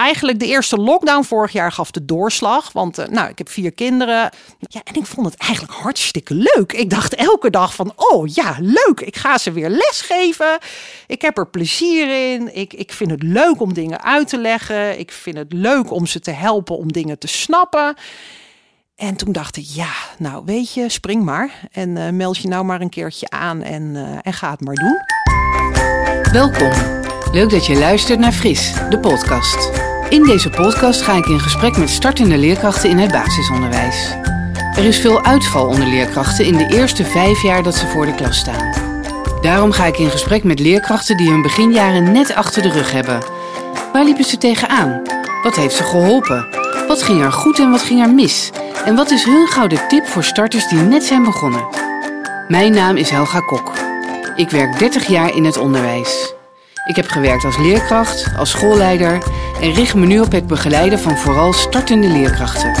eigenlijk 0.00 0.38
de 0.38 0.46
eerste 0.46 0.76
lockdown 0.76 1.24
vorig 1.24 1.52
jaar 1.52 1.72
gaf 1.72 1.90
de 1.90 2.04
doorslag. 2.04 2.72
Want 2.72 2.98
uh, 2.98 3.06
nou, 3.06 3.28
ik 3.28 3.38
heb 3.38 3.48
vier 3.48 3.72
kinderen. 3.72 4.30
Ja, 4.58 4.80
en 4.84 4.94
ik 4.94 5.06
vond 5.06 5.26
het 5.26 5.36
eigenlijk 5.36 5.72
hartstikke 5.72 6.34
leuk. 6.34 6.72
Ik 6.72 6.90
dacht 6.90 7.14
elke 7.14 7.50
dag 7.50 7.74
van, 7.74 7.92
oh 7.96 8.26
ja, 8.26 8.56
leuk. 8.58 9.00
Ik 9.00 9.16
ga 9.16 9.38
ze 9.38 9.52
weer 9.52 9.68
lesgeven. 9.68 10.58
Ik 11.06 11.22
heb 11.22 11.38
er 11.38 11.48
plezier 11.48 12.32
in. 12.32 12.56
Ik, 12.56 12.72
ik 12.72 12.92
vind 12.92 13.10
het 13.10 13.22
leuk 13.22 13.60
om 13.60 13.74
dingen 13.74 14.02
uit 14.02 14.28
te 14.28 14.38
leggen. 14.38 14.98
Ik 14.98 15.12
vind 15.12 15.36
het 15.36 15.52
leuk 15.52 15.90
om 15.90 16.06
ze 16.06 16.20
te 16.20 16.30
helpen 16.30 16.76
om 16.76 16.92
dingen 16.92 17.18
te 17.18 17.28
snappen. 17.28 17.94
En 18.96 19.16
toen 19.16 19.32
dacht 19.32 19.56
ik, 19.56 19.64
ja, 19.64 19.92
nou 20.18 20.42
weet 20.44 20.74
je, 20.74 20.88
spring 20.88 21.24
maar. 21.24 21.50
En 21.72 21.96
uh, 21.96 22.08
meld 22.08 22.38
je 22.38 22.48
nou 22.48 22.64
maar 22.64 22.80
een 22.80 22.88
keertje 22.88 23.30
aan 23.30 23.62
en, 23.62 23.82
uh, 23.82 24.18
en 24.22 24.32
ga 24.32 24.50
het 24.50 24.60
maar 24.60 24.74
doen. 24.74 24.98
Welkom. 26.32 26.98
Leuk 27.32 27.50
dat 27.50 27.66
je 27.66 27.78
luistert 27.78 28.18
naar 28.18 28.32
Fris, 28.32 28.72
de 28.88 28.98
podcast. 28.98 29.89
In 30.10 30.24
deze 30.24 30.50
podcast 30.50 31.02
ga 31.02 31.12
ik 31.12 31.26
in 31.26 31.40
gesprek 31.40 31.76
met 31.76 31.90
startende 31.90 32.38
leerkrachten 32.38 32.90
in 32.90 32.98
het 32.98 33.12
basisonderwijs. 33.12 34.16
Er 34.76 34.84
is 34.84 34.98
veel 34.98 35.24
uitval 35.24 35.66
onder 35.66 35.86
leerkrachten 35.86 36.44
in 36.44 36.56
de 36.56 36.66
eerste 36.66 37.04
vijf 37.04 37.42
jaar 37.42 37.62
dat 37.62 37.74
ze 37.74 37.86
voor 37.86 38.06
de 38.06 38.14
klas 38.14 38.38
staan. 38.38 38.72
Daarom 39.42 39.72
ga 39.72 39.84
ik 39.84 39.98
in 39.98 40.10
gesprek 40.10 40.44
met 40.44 40.58
leerkrachten 40.58 41.16
die 41.16 41.30
hun 41.30 41.42
beginjaren 41.42 42.12
net 42.12 42.34
achter 42.34 42.62
de 42.62 42.70
rug 42.70 42.92
hebben. 42.92 43.22
Waar 43.92 44.04
liepen 44.04 44.24
ze 44.24 44.38
tegenaan? 44.38 45.02
Wat 45.42 45.56
heeft 45.56 45.74
ze 45.74 45.82
geholpen? 45.82 46.48
Wat 46.88 47.02
ging 47.02 47.22
er 47.22 47.32
goed 47.32 47.58
en 47.58 47.70
wat 47.70 47.82
ging 47.82 48.02
er 48.02 48.14
mis? 48.14 48.50
En 48.84 48.96
wat 48.96 49.10
is 49.10 49.24
hun 49.24 49.46
gouden 49.46 49.88
tip 49.88 50.06
voor 50.06 50.24
starters 50.24 50.68
die 50.68 50.78
net 50.78 51.02
zijn 51.02 51.22
begonnen? 51.22 51.68
Mijn 52.48 52.72
naam 52.72 52.96
is 52.96 53.10
Helga 53.10 53.40
Kok. 53.40 53.72
Ik 54.36 54.50
werk 54.50 54.78
30 54.78 55.06
jaar 55.06 55.34
in 55.34 55.44
het 55.44 55.56
onderwijs. 55.56 56.34
Ik 56.86 56.96
heb 56.96 57.08
gewerkt 57.08 57.44
als 57.44 57.58
leerkracht, 57.58 58.32
als 58.38 58.50
schoolleider 58.50 59.22
en 59.60 59.74
richt 59.74 59.94
me 59.94 60.06
nu 60.06 60.20
op 60.20 60.32
het 60.32 60.46
begeleiden 60.46 60.98
van 60.98 61.16
vooral 61.18 61.52
startende 61.52 62.08
leerkrachten. 62.08 62.72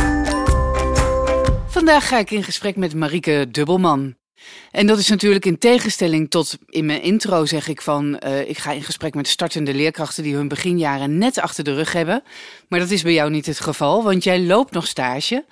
Vandaag 1.68 2.08
ga 2.08 2.18
ik 2.18 2.30
in 2.30 2.42
gesprek 2.42 2.76
met 2.76 2.94
Marieke 2.94 3.46
Dubbelman. 3.50 4.14
En 4.70 4.86
dat 4.86 4.98
is 4.98 5.08
natuurlijk 5.08 5.44
in 5.44 5.58
tegenstelling 5.58 6.30
tot 6.30 6.58
in 6.66 6.86
mijn 6.86 7.02
intro 7.02 7.44
zeg 7.44 7.68
ik 7.68 7.82
van 7.82 8.20
uh, 8.26 8.48
ik 8.48 8.58
ga 8.58 8.72
in 8.72 8.82
gesprek 8.82 9.14
met 9.14 9.28
startende 9.28 9.74
leerkrachten 9.74 10.22
die 10.22 10.34
hun 10.34 10.48
beginjaren 10.48 11.18
net 11.18 11.38
achter 11.38 11.64
de 11.64 11.74
rug 11.74 11.92
hebben. 11.92 12.22
Maar 12.68 12.78
dat 12.78 12.90
is 12.90 13.02
bij 13.02 13.12
jou 13.12 13.30
niet 13.30 13.46
het 13.46 13.60
geval, 13.60 14.02
want 14.02 14.24
jij 14.24 14.40
loopt 14.40 14.72
nog 14.72 14.86
stage. 14.86 15.44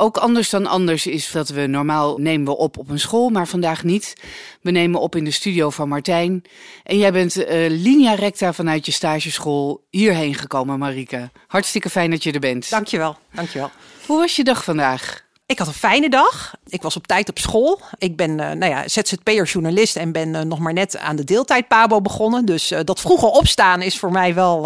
Ook 0.00 0.16
anders 0.16 0.50
dan 0.50 0.66
anders 0.66 1.06
is 1.06 1.30
dat 1.30 1.48
we 1.48 1.66
normaal 1.66 2.18
nemen 2.18 2.46
we 2.46 2.56
op 2.56 2.78
op 2.78 2.88
een 2.88 2.98
school, 2.98 3.28
maar 3.28 3.46
vandaag 3.46 3.84
niet. 3.84 4.14
We 4.60 4.70
nemen 4.70 5.00
op 5.00 5.16
in 5.16 5.24
de 5.24 5.30
studio 5.30 5.70
van 5.70 5.88
Martijn. 5.88 6.42
En 6.82 6.98
jij 6.98 7.12
bent 7.12 7.36
uh, 7.36 7.46
linea 7.68 8.14
recta 8.14 8.52
vanuit 8.52 8.86
je 8.86 8.92
stageschool 8.92 9.86
hierheen 9.90 10.34
gekomen, 10.34 10.78
Marike. 10.78 11.30
Hartstikke 11.46 11.90
fijn 11.90 12.10
dat 12.10 12.22
je 12.22 12.32
er 12.32 12.40
bent. 12.40 12.70
Dankjewel, 12.70 13.16
dankjewel. 13.32 13.70
Hoe 14.06 14.18
was 14.18 14.36
je 14.36 14.44
dag 14.44 14.64
vandaag? 14.64 15.26
Ik 15.48 15.58
had 15.58 15.66
een 15.66 15.74
fijne 15.74 16.08
dag. 16.08 16.54
Ik 16.66 16.82
was 16.82 16.96
op 16.96 17.06
tijd 17.06 17.28
op 17.28 17.38
school. 17.38 17.80
Ik 17.98 18.16
ben 18.16 18.30
uh, 18.30 18.36
nou 18.36 18.64
ja, 18.64 18.88
ZZP'er 18.88 19.44
journalist 19.44 19.96
en 19.96 20.12
ben 20.12 20.34
uh, 20.34 20.40
nog 20.40 20.58
maar 20.58 20.72
net 20.72 20.98
aan 20.98 21.16
de 21.16 21.24
deeltijd 21.24 21.68
Pabo 21.68 22.00
begonnen. 22.00 22.44
Dus 22.44 22.72
uh, 22.72 22.78
dat 22.84 23.00
vroeger 23.00 23.28
opstaan 23.28 23.82
is 23.82 23.98
voor 23.98 24.12
mij 24.12 24.34
wel, 24.34 24.60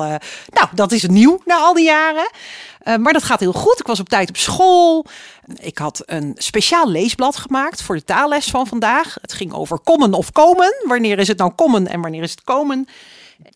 nou 0.50 0.68
dat 0.74 0.92
is 0.92 1.02
nieuw 1.06 1.40
na 1.44 1.56
al 1.56 1.74
die 1.74 1.84
jaren. 1.84 2.30
maar 3.00 3.12
dat 3.12 3.22
gaat 3.22 3.40
heel 3.40 3.52
goed. 3.52 3.80
Ik 3.80 3.86
was 3.86 4.00
op 4.00 4.08
tijd 4.08 4.28
op 4.28 4.36
school. 4.36 5.06
Ik 5.60 5.78
had 5.78 6.02
een 6.06 6.34
speciaal 6.36 6.88
leesblad 6.90 7.36
gemaakt 7.36 7.82
voor 7.82 7.94
de 7.94 8.04
taalles 8.04 8.50
van 8.50 8.66
vandaag. 8.66 9.16
Het 9.20 9.32
ging 9.32 9.52
over 9.52 9.78
kommen 9.78 10.14
of 10.14 10.32
komen. 10.32 10.74
Wanneer 10.84 11.18
is 11.18 11.28
het 11.28 11.38
nou 11.38 11.52
kommen 11.52 11.86
en 11.86 12.00
wanneer 12.00 12.22
is 12.22 12.30
het 12.30 12.44
komen? 12.44 12.88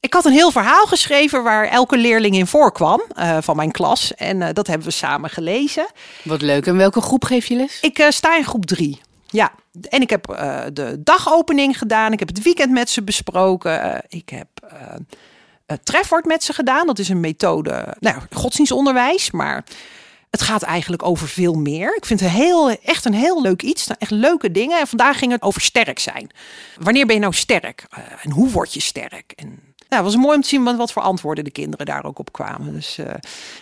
Ik 0.01 0.15
had 0.15 0.25
een 0.25 0.33
heel 0.33 0.51
verhaal 0.51 0.87
geschreven 0.87 1.43
waar 1.43 1.69
elke 1.69 1.97
leerling 1.97 2.37
in 2.37 2.47
voorkwam 2.47 3.03
uh, 3.19 3.39
van 3.41 3.57
mijn 3.57 3.71
klas. 3.71 4.15
En 4.15 4.41
uh, 4.41 4.49
dat 4.53 4.67
hebben 4.67 4.87
we 4.87 4.93
samen 4.93 5.31
gelezen. 5.31 5.87
Wat 6.23 6.43
leuk. 6.43 6.67
En 6.67 6.77
welke 6.77 7.01
groep 7.01 7.25
geef 7.25 7.47
je 7.47 7.57
les? 7.57 7.81
Ik 7.81 7.99
uh, 7.99 8.11
sta 8.11 8.37
in 8.37 8.45
groep 8.45 8.67
drie. 8.67 9.01
Ja, 9.27 9.53
en 9.89 10.01
ik 10.01 10.11
heb 10.11 10.25
de 10.73 10.97
dagopening 10.99 11.79
gedaan. 11.79 12.13
Ik 12.13 12.19
heb 12.19 12.29
het 12.29 12.43
weekend 12.43 12.73
met 12.73 12.91
ze 12.91 13.03
besproken. 13.03 14.05
ik 14.09 14.29
heb 14.29 14.49
het 15.67 15.85
trefwoord 15.85 16.25
met 16.25 16.45
ze 16.45 16.53
gedaan. 16.53 16.87
Dat 16.87 16.99
is 16.99 17.09
een 17.09 17.21
methode, 17.21 17.97
nou, 18.01 18.17
godsdienstonderwijs. 18.31 19.31
Maar 19.31 19.65
het 20.31 20.43
gaat 20.43 20.63
eigenlijk 20.63 21.03
over 21.03 21.29
veel 21.29 21.55
meer. 21.55 21.97
Ik 21.97 22.07
vind 22.07 22.21
het 22.21 22.31
heel, 22.31 22.71
echt 22.71 23.05
een 23.05 23.15
heel 23.15 23.43
leuk 23.43 23.63
iets. 23.63 23.87
Echt 23.99 24.11
leuke 24.11 24.51
dingen. 24.51 24.81
En 24.81 24.87
vandaag 24.87 25.19
ging 25.19 25.33
het 25.33 25.43
over 25.43 25.61
sterk 25.61 25.99
zijn. 25.99 26.31
Wanneer 26.81 27.07
ben 27.07 27.15
je 27.15 27.21
nou 27.21 27.35
sterk? 27.35 27.85
en 28.23 28.31
hoe 28.31 28.51
word 28.51 28.75
je 28.75 28.81
sterk? 28.81 29.33
En 29.35 29.66
nou, 29.89 30.05
het 30.05 30.13
was 30.13 30.23
mooi 30.23 30.37
om 30.37 30.43
te 30.43 30.49
zien 30.49 30.77
wat 30.77 30.93
voor 30.93 31.03
antwoorden 31.03 31.45
de 31.45 31.51
kinderen 31.51 31.87
daar 31.87 32.05
ook 32.05 32.19
op 32.19 32.33
kwamen. 32.33 32.73
Dus 32.73 32.99
uh, 32.99 33.07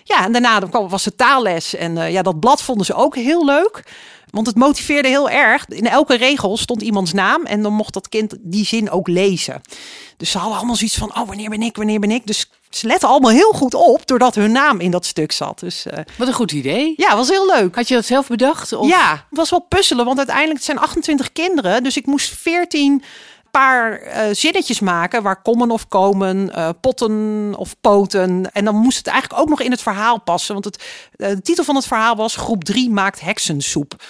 ja, 0.05 0.25
en 0.25 0.33
daarna 0.33 0.69
was 0.69 1.05
de 1.05 1.15
taalles. 1.15 1.75
En 1.75 1.97
uh, 1.97 2.13
ja, 2.13 2.23
dat 2.23 2.41
blad 2.41 2.63
vonden 2.63 2.87
ze 2.87 2.95
ook 2.95 3.17
heel 3.17 3.45
leuk. 3.45 3.83
Want 4.31 4.47
het 4.47 4.57
motiveerde 4.57 5.09
heel 5.09 5.31
erg. 5.31 5.69
In 5.69 5.89
elke 5.89 6.17
regel 6.17 6.57
stond 6.57 6.83
iemands 6.83 7.13
naam. 7.13 7.45
En 7.45 7.63
dan 7.63 7.73
mocht 7.73 7.93
dat 7.93 8.09
kind 8.09 8.37
die 8.41 8.65
zin 8.65 8.91
ook 8.91 9.09
lezen. 9.09 9.61
Dus 10.17 10.31
ze 10.31 10.39
hadden 10.39 10.57
allemaal 10.57 10.77
zoiets 10.77 10.97
van: 10.97 11.17
oh, 11.17 11.27
wanneer 11.27 11.51
ben 11.51 11.63
ik, 11.63 11.77
wanneer 11.77 12.01
ben 12.01 12.11
ik? 12.11 12.27
Dus 12.27 12.51
ze 12.71 12.87
letten 12.87 13.09
allemaal 13.09 13.31
heel 13.31 13.53
goed 13.53 13.75
op, 13.75 14.07
doordat 14.07 14.35
hun 14.35 14.53
naam 14.53 14.81
in 14.81 14.91
dat 14.91 15.07
stuk 15.07 15.33
zat. 15.33 15.59
Dus, 15.59 15.87
uh, 15.87 15.93
Wat 16.19 16.29
een 16.29 16.35
goed 16.35 16.53
idee. 16.53 16.95
Ja, 16.97 17.17
was 17.17 17.29
heel 17.29 17.47
leuk. 17.47 17.75
Had 17.75 17.89
je 17.89 17.95
dat 17.95 18.07
zelf 18.07 18.27
bedacht? 18.27 18.73
Of? 18.73 18.89
Ja, 18.89 19.11
het 19.11 19.39
was 19.39 19.51
wel 19.51 19.61
puzzelen, 19.61 20.05
want 20.05 20.17
uiteindelijk 20.17 20.57
het 20.57 20.67
zijn 20.67 20.79
28 20.79 21.33
kinderen. 21.33 21.83
Dus 21.83 21.97
ik 21.97 22.07
moest 22.07 22.35
14 22.35 23.03
paar 23.61 24.03
uh, 24.03 24.35
zinnetjes 24.35 24.81
maken 24.81 25.23
waar 25.23 25.43
komen 25.43 25.71
of 25.71 25.89
komen, 25.89 26.51
uh, 26.57 26.69
potten 26.81 27.55
of 27.57 27.77
poten. 27.81 28.53
En 28.53 28.65
dan 28.65 28.77
moest 28.77 28.99
het 28.99 29.07
eigenlijk 29.07 29.43
ook 29.43 29.49
nog 29.49 29.61
in 29.61 29.71
het 29.71 29.83
verhaal 29.83 30.21
passen. 30.21 30.53
Want 30.53 30.65
het, 30.65 30.85
uh, 31.17 31.29
de 31.29 31.43
titel 31.43 31.65
van 31.65 31.75
het 31.75 31.87
verhaal 31.87 32.17
was 32.17 32.37
Groep 32.37 32.65
3 32.65 32.91
maakt 32.91 33.21
heksensoep. 33.21 34.05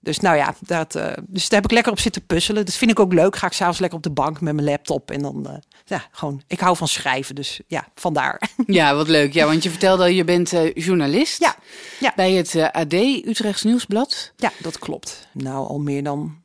Dus 0.00 0.20
nou 0.20 0.36
ja, 0.36 0.54
dat, 0.60 0.92
dus 1.26 1.48
daar 1.48 1.60
heb 1.60 1.64
ik 1.64 1.70
lekker 1.70 1.92
op 1.92 2.00
zitten 2.00 2.26
puzzelen. 2.26 2.64
Dat 2.64 2.74
vind 2.74 2.90
ik 2.90 3.00
ook 3.00 3.12
leuk. 3.12 3.36
Ga 3.36 3.46
ik 3.46 3.52
s'avonds 3.52 3.78
lekker 3.78 3.98
op 3.98 4.04
de 4.04 4.10
bank 4.10 4.40
met 4.40 4.54
mijn 4.54 4.66
laptop. 4.66 5.10
En 5.10 5.22
dan, 5.22 5.62
ja, 5.84 6.04
gewoon, 6.10 6.42
ik 6.46 6.60
hou 6.60 6.76
van 6.76 6.88
schrijven. 6.88 7.34
Dus 7.34 7.60
ja, 7.66 7.86
vandaar. 7.94 8.40
Ja, 8.66 8.94
wat 8.94 9.08
leuk. 9.08 9.32
Ja, 9.32 9.46
want 9.46 9.62
je 9.62 9.70
vertelde 9.70 10.02
al, 10.02 10.08
je 10.08 10.24
bent 10.24 10.50
journalist. 10.74 11.40
Ja, 11.40 11.56
ja. 12.00 12.12
Bij 12.16 12.32
het 12.32 12.56
AD, 12.72 12.92
Utrechts 12.92 13.62
Nieuwsblad. 13.62 14.32
Ja, 14.36 14.52
dat 14.58 14.78
klopt. 14.78 15.28
Nou, 15.32 15.68
al 15.68 15.78
meer 15.78 16.02
dan 16.02 16.44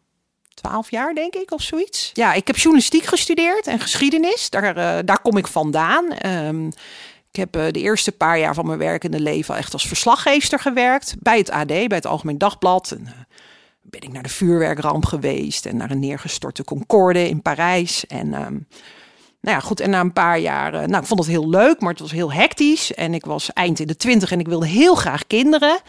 12 0.62 0.92
jaar, 0.92 1.14
denk 1.14 1.36
ik, 1.36 1.52
of 1.52 1.62
zoiets. 1.62 2.10
Ja, 2.14 2.34
ik 2.34 2.48
heb 2.48 2.56
journalistiek 2.56 3.04
gestudeerd 3.04 3.68
en 3.68 3.80
geschiedenis. 3.80 4.50
Daar, 4.50 4.78
uh, 4.78 5.00
daar 5.06 5.22
kom 5.22 5.38
ik 5.38 5.48
vandaan. 5.48 6.06
Um, 6.26 6.72
ik 7.32 7.40
heb 7.40 7.58
uh, 7.58 7.64
de 7.72 7.80
eerste 7.80 8.12
paar 8.12 8.40
jaar 8.40 8.54
van 8.54 8.66
mijn 8.66 8.80
werkende 8.80 9.20
leven 9.20 9.56
echt 9.56 9.74
als 9.74 9.88
verslaggever 9.88 10.60
gewerkt. 10.60 11.16
Bij 11.20 11.38
het 11.38 11.52
AD, 11.52 11.68
bij 11.68 11.86
het 11.88 12.06
Algemeen 12.06 12.38
Dagblad. 12.38 12.92
En, 12.92 13.02
uh, 13.06 13.12
ben 13.82 14.02
ik 14.02 14.12
naar 14.12 14.24
de 14.24 14.30
vuurwerkramp 14.30 15.06
geweest 15.06 15.66
en 15.66 15.78
naar 15.78 15.92
een 15.92 16.00
neergestorte 16.00 16.64
Concorde 16.64 17.30
in 17.30 17.42
Parijs. 17.42 18.08
En 18.08 18.26
um, 18.26 18.68
nou 19.42 19.56
ja, 19.56 19.60
goed. 19.60 19.80
En 19.80 19.90
na 19.90 20.00
een 20.00 20.14
paar 20.14 20.40
jaar, 20.40 20.72
nou, 20.72 21.02
ik 21.02 21.08
vond 21.08 21.20
het 21.20 21.30
heel 21.30 21.50
leuk, 21.50 21.80
maar 21.80 21.92
het 21.92 22.00
was 22.00 22.12
heel 22.12 22.34
hectisch. 22.34 22.94
En 22.94 23.14
ik 23.14 23.26
was 23.26 23.54
eind 23.54 23.80
in 23.80 23.88
de 23.88 23.96
twintig 23.96 24.32
en 24.32 24.40
ik 24.40 24.48
wilde 24.48 24.68
heel 24.68 24.96
graag 24.96 25.28
kinderen. 25.28 25.80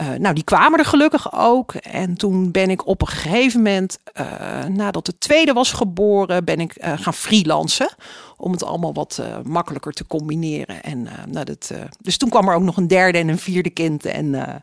Uh, 0.00 0.08
nou, 0.08 0.34
die 0.34 0.44
kwamen 0.44 0.78
er 0.78 0.84
gelukkig 0.84 1.32
ook. 1.32 1.74
En 1.74 2.14
toen 2.14 2.50
ben 2.50 2.70
ik 2.70 2.86
op 2.86 3.00
een 3.00 3.06
gegeven 3.06 3.62
moment, 3.62 3.98
uh, 4.20 4.64
nadat 4.64 5.06
de 5.06 5.18
tweede 5.18 5.52
was 5.52 5.72
geboren, 5.72 6.44
ben 6.44 6.60
ik 6.60 6.84
uh, 6.84 6.92
gaan 6.98 7.14
freelancen. 7.14 7.90
Om 8.36 8.52
het 8.52 8.64
allemaal 8.64 8.94
wat 8.94 9.22
makkelijker 9.44 9.92
te 9.92 10.06
combineren. 10.06 10.82
En, 10.82 11.08
nou, 11.28 11.44
dat, 11.44 11.72
dus 12.00 12.16
toen 12.16 12.28
kwam 12.28 12.48
er 12.48 12.54
ook 12.54 12.62
nog 12.62 12.76
een 12.76 12.88
derde 12.88 13.18
en 13.18 13.28
een 13.28 13.38
vierde 13.38 13.70
kind. 13.70 14.04
En 14.04 14.62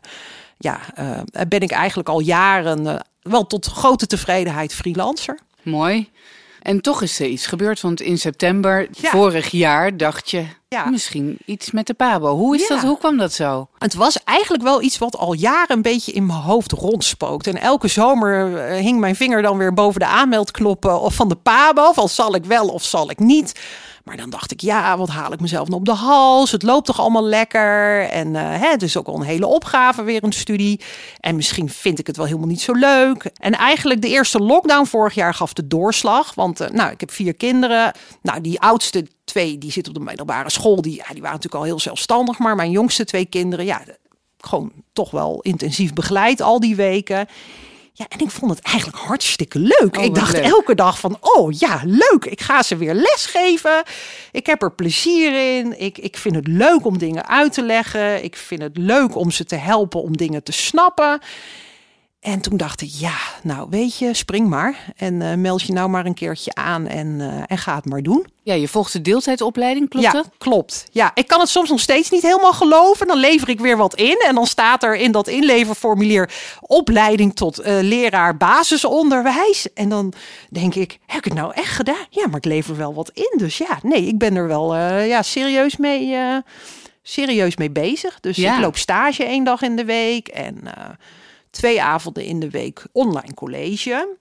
ja, 0.58 0.80
ben 1.48 1.60
ik 1.60 1.70
eigenlijk 1.70 2.08
al 2.08 2.20
jaren, 2.20 3.04
wel 3.22 3.46
tot 3.46 3.66
grote 3.66 4.06
tevredenheid, 4.06 4.74
freelancer. 4.74 5.38
Mooi. 5.62 6.10
En 6.62 6.80
toch 6.80 7.02
is 7.02 7.20
er 7.20 7.26
iets 7.26 7.46
gebeurd, 7.46 7.80
want 7.80 8.00
in 8.00 8.18
september 8.18 8.88
ja. 8.92 9.10
vorig 9.10 9.50
jaar 9.50 9.96
dacht 9.96 10.30
je 10.30 10.44
ja. 10.68 10.90
misschien 10.90 11.38
iets 11.44 11.70
met 11.70 11.86
de 11.86 11.94
Pabo. 11.94 12.36
Hoe 12.36 12.54
is 12.54 12.68
ja. 12.68 12.74
dat? 12.74 12.84
Hoe 12.84 12.98
kwam 12.98 13.16
dat 13.16 13.32
zo? 13.32 13.68
Het 13.78 13.94
was 13.94 14.22
eigenlijk 14.24 14.62
wel 14.62 14.82
iets 14.82 14.98
wat 14.98 15.16
al 15.16 15.32
jaren 15.32 15.76
een 15.76 15.82
beetje 15.82 16.12
in 16.12 16.26
mijn 16.26 16.38
hoofd 16.38 16.72
rondspookt. 16.72 17.46
En 17.46 17.60
elke 17.60 17.88
zomer 17.88 18.62
hing 18.70 19.00
mijn 19.00 19.16
vinger 19.16 19.42
dan 19.42 19.58
weer 19.58 19.74
boven 19.74 20.00
de 20.00 20.06
aanmeldknoppen 20.06 21.00
of 21.00 21.14
van 21.14 21.28
de 21.28 21.36
Pabo. 21.36 21.92
Van 21.92 22.08
zal 22.08 22.34
ik 22.34 22.44
wel 22.44 22.68
of 22.68 22.84
zal 22.84 23.10
ik 23.10 23.18
niet? 23.18 23.60
Maar 24.08 24.16
dan 24.16 24.30
dacht 24.30 24.50
ik, 24.50 24.60
ja, 24.60 24.96
wat 24.96 25.08
haal 25.08 25.32
ik 25.32 25.40
mezelf 25.40 25.68
nou 25.68 25.80
op 25.80 25.86
de 25.86 25.92
hals? 25.92 26.50
Het 26.50 26.62
loopt 26.62 26.86
toch 26.86 27.00
allemaal 27.00 27.24
lekker? 27.24 28.02
En 28.08 28.28
uh, 28.28 28.40
hè, 28.40 28.68
het 28.68 28.82
is 28.82 28.96
ook 28.96 29.06
al 29.06 29.14
een 29.14 29.22
hele 29.22 29.46
opgave, 29.46 30.02
weer 30.02 30.24
een 30.24 30.32
studie. 30.32 30.80
En 31.20 31.36
misschien 31.36 31.68
vind 31.68 31.98
ik 31.98 32.06
het 32.06 32.16
wel 32.16 32.26
helemaal 32.26 32.48
niet 32.48 32.60
zo 32.60 32.72
leuk. 32.72 33.30
En 33.34 33.52
eigenlijk 33.52 34.02
de 34.02 34.08
eerste 34.08 34.38
lockdown 34.38 34.86
vorig 34.86 35.14
jaar 35.14 35.34
gaf 35.34 35.52
de 35.52 35.66
doorslag. 35.66 36.34
Want 36.34 36.60
uh, 36.60 36.68
nou, 36.68 36.90
ik 36.90 37.00
heb 37.00 37.10
vier 37.10 37.34
kinderen. 37.34 37.92
Nou, 38.22 38.40
die 38.40 38.60
oudste 38.60 39.06
twee, 39.24 39.58
die 39.58 39.72
zitten 39.72 39.92
op 39.92 39.98
de 39.98 40.04
middelbare 40.04 40.50
school. 40.50 40.82
Die, 40.82 40.94
ja, 40.96 41.12
die 41.12 41.22
waren 41.22 41.36
natuurlijk 41.36 41.54
al 41.54 41.62
heel 41.62 41.80
zelfstandig. 41.80 42.38
Maar 42.38 42.56
mijn 42.56 42.70
jongste 42.70 43.04
twee 43.04 43.26
kinderen, 43.26 43.64
ja, 43.64 43.82
gewoon 44.38 44.72
toch 44.92 45.10
wel 45.10 45.40
intensief 45.40 45.92
begeleid 45.92 46.40
al 46.40 46.60
die 46.60 46.76
weken. 46.76 47.28
Ja, 47.98 48.06
en 48.08 48.18
ik 48.18 48.30
vond 48.30 48.50
het 48.50 48.60
eigenlijk 48.60 48.96
hartstikke 48.96 49.58
leuk. 49.58 49.96
Oh, 49.96 50.04
ik 50.04 50.14
dacht 50.14 50.32
leuk. 50.32 50.44
elke 50.44 50.74
dag 50.74 50.98
van, 50.98 51.16
oh 51.20 51.52
ja, 51.52 51.80
leuk. 51.84 52.24
Ik 52.24 52.40
ga 52.40 52.62
ze 52.62 52.76
weer 52.76 52.94
lesgeven. 52.94 53.82
Ik 54.32 54.46
heb 54.46 54.62
er 54.62 54.72
plezier 54.72 55.56
in. 55.58 55.80
Ik, 55.80 55.98
ik 55.98 56.16
vind 56.16 56.34
het 56.34 56.46
leuk 56.46 56.84
om 56.84 56.98
dingen 56.98 57.28
uit 57.28 57.52
te 57.52 57.62
leggen. 57.62 58.24
Ik 58.24 58.36
vind 58.36 58.62
het 58.62 58.76
leuk 58.76 59.16
om 59.16 59.30
ze 59.30 59.44
te 59.44 59.56
helpen 59.56 60.02
om 60.02 60.16
dingen 60.16 60.42
te 60.42 60.52
snappen. 60.52 61.20
En 62.20 62.40
toen 62.40 62.56
dacht 62.56 62.80
ik, 62.80 62.88
ja, 62.92 63.16
nou 63.42 63.66
weet 63.70 63.98
je, 63.98 64.14
spring 64.14 64.48
maar. 64.48 64.92
En 64.96 65.22
eh, 65.22 65.34
meld 65.36 65.62
je 65.62 65.72
nou 65.72 65.88
maar 65.88 66.06
een 66.06 66.14
keertje 66.14 66.54
aan 66.54 66.86
en, 66.86 67.20
eh, 67.20 67.42
en 67.46 67.58
ga 67.58 67.74
het 67.74 67.84
maar 67.84 68.02
doen. 68.02 68.26
Ja, 68.42 68.54
je 68.54 68.68
volgt 68.68 68.92
de 68.92 69.00
deeltijdopleiding, 69.02 69.88
klopt 69.88 70.06
ja, 70.06 70.12
dat? 70.12 70.28
klopt. 70.38 70.86
Ja, 70.92 71.10
ik 71.14 71.26
kan 71.26 71.40
het 71.40 71.48
soms 71.48 71.68
nog 71.70 71.80
steeds 71.80 72.10
niet 72.10 72.22
helemaal 72.22 72.52
geloven. 72.52 73.06
Dan 73.06 73.18
lever 73.18 73.48
ik 73.48 73.60
weer 73.60 73.76
wat 73.76 73.94
in. 73.94 74.18
En 74.26 74.34
dan 74.34 74.46
staat 74.46 74.82
er 74.82 74.96
in 74.96 75.12
dat 75.12 75.28
inleverformulier 75.28 76.30
opleiding 76.60 77.34
tot 77.36 77.58
eh, 77.58 77.78
leraar 77.80 78.36
basisonderwijs. 78.36 79.72
En 79.74 79.88
dan 79.88 80.12
denk 80.50 80.74
ik, 80.74 80.98
heb 81.06 81.18
ik 81.18 81.24
het 81.24 81.34
nou 81.34 81.52
echt 81.54 81.72
gedaan? 81.74 82.06
Ja, 82.10 82.26
maar 82.26 82.36
ik 82.36 82.44
lever 82.44 82.76
wel 82.76 82.94
wat 82.94 83.10
in. 83.14 83.34
Dus 83.38 83.58
ja, 83.58 83.78
nee, 83.82 84.06
ik 84.06 84.18
ben 84.18 84.36
er 84.36 84.46
wel 84.48 84.76
ja, 85.02 85.22
serieus 85.22 85.76
mee. 85.76 86.16
serieus 87.02 87.56
mee 87.56 87.70
bezig. 87.70 88.20
Dus 88.20 88.36
Ja. 88.36 88.54
ik 88.54 88.60
loop 88.60 88.76
stage 88.76 89.24
één 89.24 89.44
dag 89.44 89.62
in 89.62 89.76
de 89.76 89.84
week 89.84 90.28
en 90.28 90.60
twee 91.50 91.82
avonden 91.82 92.24
in 92.24 92.40
de 92.40 92.50
week 92.50 92.86
online 92.92 93.34
college. 93.34 94.16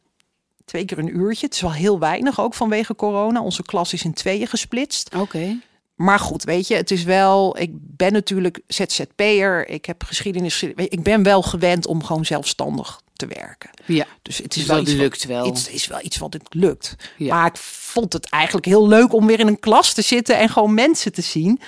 Twee 0.66 0.86
keer 0.86 0.98
een 0.98 1.18
uurtje. 1.18 1.46
Het 1.46 1.56
is 1.56 1.62
wel 1.62 1.74
heel 1.74 2.00
weinig, 2.00 2.40
ook 2.40 2.54
vanwege 2.54 2.96
corona. 2.96 3.42
Onze 3.42 3.64
klas 3.64 3.94
is 3.94 4.04
in 4.04 4.14
tweeën 4.14 4.48
gesplitst. 4.48 5.16
Oké. 5.16 5.60
Maar 5.96 6.20
goed, 6.20 6.44
weet 6.44 6.68
je, 6.68 6.76
het 6.76 6.92
is 6.92 7.04
wel. 7.04 7.60
Ik 7.60 7.70
ben 7.74 8.14
natuurlijk 8.14 8.62
ZZP'er. 8.68 9.70
Ik 9.70 9.86
heb 9.86 10.04
geschiedenis. 10.04 10.64
Ik 10.64 11.04
ben 11.04 11.24
wel 11.24 11.42
gewend 11.42 11.88
om 11.88 12.04
gewoon 12.04 12.26
zelfstandig 12.26 13.02
te 13.14 13.28
werken. 13.28 13.70
Ja, 13.86 14.06
Dus 14.22 14.38
het 14.38 14.56
is 14.56 14.58
dus 14.58 14.68
wel 14.68 14.78
dat 14.78 14.88
iets 14.88 14.96
lukt 14.96 15.26
wat, 15.26 15.28
wel. 15.28 15.46
Het 15.46 15.70
is 15.72 15.88
wel 15.88 16.00
iets 16.02 16.18
wat 16.18 16.34
het 16.34 16.54
lukt. 16.54 16.96
Ja. 17.18 17.36
Maar 17.36 17.48
ik 17.48 17.58
vond 17.58 18.14
het 18.14 18.30
eigenlijk 18.30 18.66
heel 18.66 18.88
leuk 18.88 19.14
om 19.14 19.26
weer 19.26 19.40
in 19.40 19.48
een 19.48 19.60
klas 19.60 19.94
te 19.94 20.02
zitten 20.02 20.38
en 20.38 20.50
gewoon 20.50 20.74
mensen 20.74 21.14
te 21.14 21.22
zien. 21.22 21.60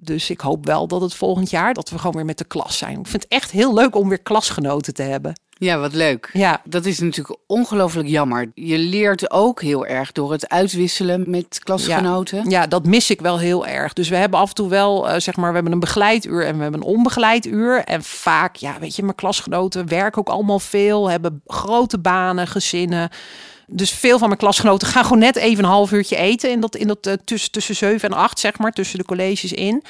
Dus 0.00 0.30
ik 0.30 0.40
hoop 0.40 0.66
wel 0.66 0.86
dat 0.86 1.00
het 1.00 1.14
volgend 1.14 1.50
jaar 1.50 1.74
dat 1.74 1.90
we 1.90 1.98
gewoon 1.98 2.16
weer 2.16 2.24
met 2.24 2.38
de 2.38 2.44
klas 2.44 2.78
zijn. 2.78 2.98
Ik 2.98 3.06
vind 3.06 3.22
het 3.22 3.32
echt 3.32 3.50
heel 3.50 3.74
leuk 3.74 3.96
om 3.96 4.08
weer 4.08 4.22
klasgenoten 4.22 4.94
te 4.94 5.02
hebben. 5.02 5.32
Ja, 5.58 5.78
wat 5.78 5.92
leuk. 5.92 6.30
Ja, 6.32 6.60
Dat 6.64 6.84
is 6.84 6.98
natuurlijk 6.98 7.38
ongelooflijk 7.46 8.08
jammer. 8.08 8.50
Je 8.54 8.78
leert 8.78 9.30
ook 9.30 9.62
heel 9.62 9.86
erg 9.86 10.12
door 10.12 10.32
het 10.32 10.48
uitwisselen 10.48 11.24
met 11.30 11.58
klasgenoten. 11.62 12.50
Ja, 12.50 12.66
dat 12.66 12.86
mis 12.86 13.10
ik 13.10 13.20
wel 13.20 13.38
heel 13.38 13.66
erg. 13.66 13.92
Dus 13.92 14.08
we 14.08 14.16
hebben 14.16 14.38
af 14.38 14.48
en 14.48 14.54
toe 14.54 14.68
wel, 14.68 15.08
eh, 15.08 15.20
zeg 15.20 15.36
maar, 15.36 15.48
we 15.48 15.54
hebben 15.54 15.72
een 15.72 15.80
begeleid 15.80 16.24
uur 16.24 16.46
en 16.46 16.56
we 16.56 16.62
hebben 16.62 16.80
een 16.80 16.86
onbegeleid 16.86 17.46
uur. 17.46 17.84
En 17.84 18.02
vaak, 18.02 18.56
ja, 18.56 18.76
weet 18.80 18.96
je, 18.96 19.02
mijn 19.02 19.14
klasgenoten 19.14 19.88
werken 19.88 20.20
ook 20.20 20.28
allemaal 20.28 20.58
veel, 20.58 21.10
hebben 21.10 21.42
grote 21.46 21.98
banen, 21.98 22.46
gezinnen. 22.46 23.10
Dus 23.70 23.90
veel 23.90 24.18
van 24.18 24.28
mijn 24.28 24.40
klasgenoten 24.40 24.88
gaan 24.88 25.04
gewoon 25.04 25.18
net 25.18 25.36
even 25.36 25.64
een 25.64 25.70
half 25.70 25.92
uurtje 25.92 26.16
eten 26.16 26.50
in 26.50 26.60
dat, 26.60 26.76
in 26.76 26.86
dat 26.86 27.06
eh, 27.06 27.12
tussen, 27.24 27.50
tussen 27.50 27.76
zeven 27.76 28.10
en 28.10 28.16
acht, 28.16 28.38
zeg 28.38 28.58
maar, 28.58 28.72
tussen 28.72 28.98
de 28.98 29.04
colleges 29.04 29.52
in. 29.52 29.82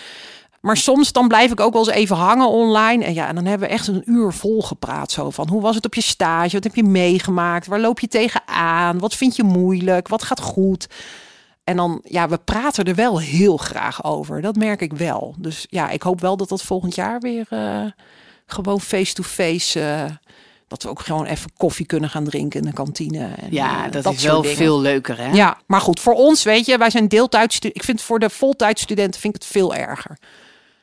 Maar 0.60 0.76
soms 0.76 1.12
dan 1.12 1.28
blijf 1.28 1.50
ik 1.52 1.60
ook 1.60 1.72
wel 1.72 1.86
eens 1.86 1.96
even 1.96 2.16
hangen 2.16 2.48
online. 2.48 3.04
En 3.04 3.14
ja, 3.14 3.28
en 3.28 3.34
dan 3.34 3.44
hebben 3.44 3.68
we 3.68 3.74
echt 3.74 3.86
een 3.86 4.02
uur 4.06 4.32
vol 4.32 4.62
gepraat. 4.62 5.10
Zo 5.10 5.30
van, 5.30 5.48
hoe 5.48 5.60
was 5.60 5.74
het 5.74 5.84
op 5.84 5.94
je 5.94 6.02
stage? 6.02 6.54
Wat 6.54 6.64
heb 6.64 6.74
je 6.74 6.84
meegemaakt? 6.84 7.66
Waar 7.66 7.80
loop 7.80 8.00
je 8.00 8.08
tegenaan? 8.08 8.98
Wat 8.98 9.14
vind 9.14 9.36
je 9.36 9.42
moeilijk? 9.42 10.08
Wat 10.08 10.22
gaat 10.22 10.40
goed? 10.40 10.86
En 11.64 11.76
dan, 11.76 12.00
ja, 12.04 12.28
we 12.28 12.38
praten 12.38 12.84
er 12.84 12.94
wel 12.94 13.20
heel 13.20 13.56
graag 13.56 14.04
over. 14.04 14.40
Dat 14.40 14.56
merk 14.56 14.80
ik 14.80 14.92
wel. 14.92 15.34
Dus 15.38 15.66
ja, 15.70 15.90
ik 15.90 16.02
hoop 16.02 16.20
wel 16.20 16.36
dat 16.36 16.48
dat 16.48 16.62
volgend 16.62 16.94
jaar 16.94 17.20
weer 17.20 17.46
eh, 17.50 17.84
gewoon 18.46 18.80
face-to-face... 18.80 19.80
eh, 19.80 20.04
dat 20.68 20.82
we 20.82 20.88
ook 20.88 21.00
gewoon 21.00 21.24
even 21.24 21.50
koffie 21.56 21.86
kunnen 21.86 22.10
gaan 22.10 22.24
drinken 22.24 22.60
in 22.60 22.66
de 22.66 22.72
kantine. 22.72 23.18
En, 23.36 23.48
Ja, 23.50 23.86
eh, 23.86 23.92
dat, 23.92 24.12
is 24.12 24.22
wel 24.22 24.42
dingen. 24.42 24.56
veel 24.56 24.80
leuker, 24.80 25.18
hè? 25.18 25.30
Ja, 25.30 25.58
maar 25.66 25.80
goed, 25.80 26.00
voor 26.00 26.14
ons, 26.14 26.42
weet 26.42 26.66
je, 26.66 26.78
wij 26.78 26.90
zijn 26.90 27.08
deeltijdstudenten. 27.08 27.80
Ik 27.80 27.86
vind 27.86 28.02
voor 28.02 28.18
de 28.18 28.30
voltijdstudenten 28.30 29.20
vind 29.20 29.34
ik 29.34 29.42
het 29.42 29.50
veel 29.50 29.74
erger. 29.74 30.18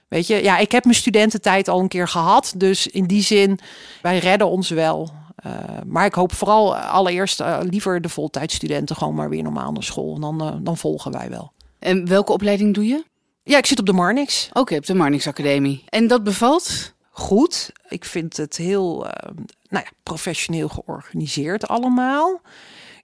Weet 0.07 0.27
je, 0.27 0.43
ja, 0.43 0.57
ik 0.57 0.71
heb 0.71 0.83
mijn 0.83 0.95
studententijd 0.95 1.67
al 1.67 1.79
een 1.79 1.87
keer 1.87 2.07
gehad. 2.07 2.53
Dus 2.57 2.87
in 2.87 3.05
die 3.05 3.21
zin, 3.23 3.59
wij 4.01 4.17
redden 4.17 4.49
ons 4.49 4.69
wel. 4.69 5.09
Eh, 5.35 5.51
maar 5.85 6.05
ik 6.05 6.13
hoop 6.13 6.33
vooral 6.33 6.75
eh, 6.75 6.91
allereerst 6.91 7.43
liever 7.61 8.01
de 8.01 8.09
voltijdstudenten 8.09 8.95
gewoon 8.95 9.15
maar 9.15 9.29
weer 9.29 9.43
normaal 9.43 9.71
naar 9.71 9.83
school. 9.83 10.15
En 10.15 10.21
dan, 10.21 10.59
dan 10.63 10.77
volgen 10.77 11.11
wij 11.11 11.29
wel. 11.29 11.51
En 11.79 12.07
welke 12.07 12.31
opleiding 12.31 12.73
doe 12.73 12.87
je? 12.87 13.03
Ja, 13.43 13.57
ik 13.57 13.65
zit 13.65 13.79
op 13.79 13.85
de 13.85 13.93
Marnix. 13.93 14.49
Oké, 14.53 14.75
op 14.75 14.85
de 14.85 14.93
Marnix 14.93 15.27
Academie. 15.27 15.83
En 15.89 16.07
dat 16.07 16.23
bevalt? 16.23 16.93
Goed. 17.17 17.71
Ik 17.89 18.05
vind 18.05 18.37
het 18.37 18.57
heel 18.57 19.07
eh, 19.07 19.31
nou 19.69 19.83
ja, 19.85 19.91
professioneel 20.03 20.67
georganiseerd 20.67 21.67
allemaal. 21.67 22.41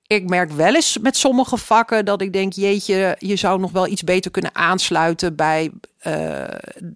Ik 0.08 0.30
merk 0.30 0.52
wel 0.52 0.76
eens 0.76 0.98
met 0.98 1.18
sommige 1.18 1.58
vakken 1.58 2.06
dat 2.06 2.22
ik 2.22 2.34
denk, 2.34 2.54
jeetje, 2.54 3.16
je 3.20 3.36
zou 3.36 3.60
nog 3.60 3.72
wel 3.72 3.88
iets 3.88 4.04
beter 4.04 4.32
kunnen 4.32 4.56
aansluiten 4.56 5.36
bij 5.36 5.72
eh, 5.98 6.44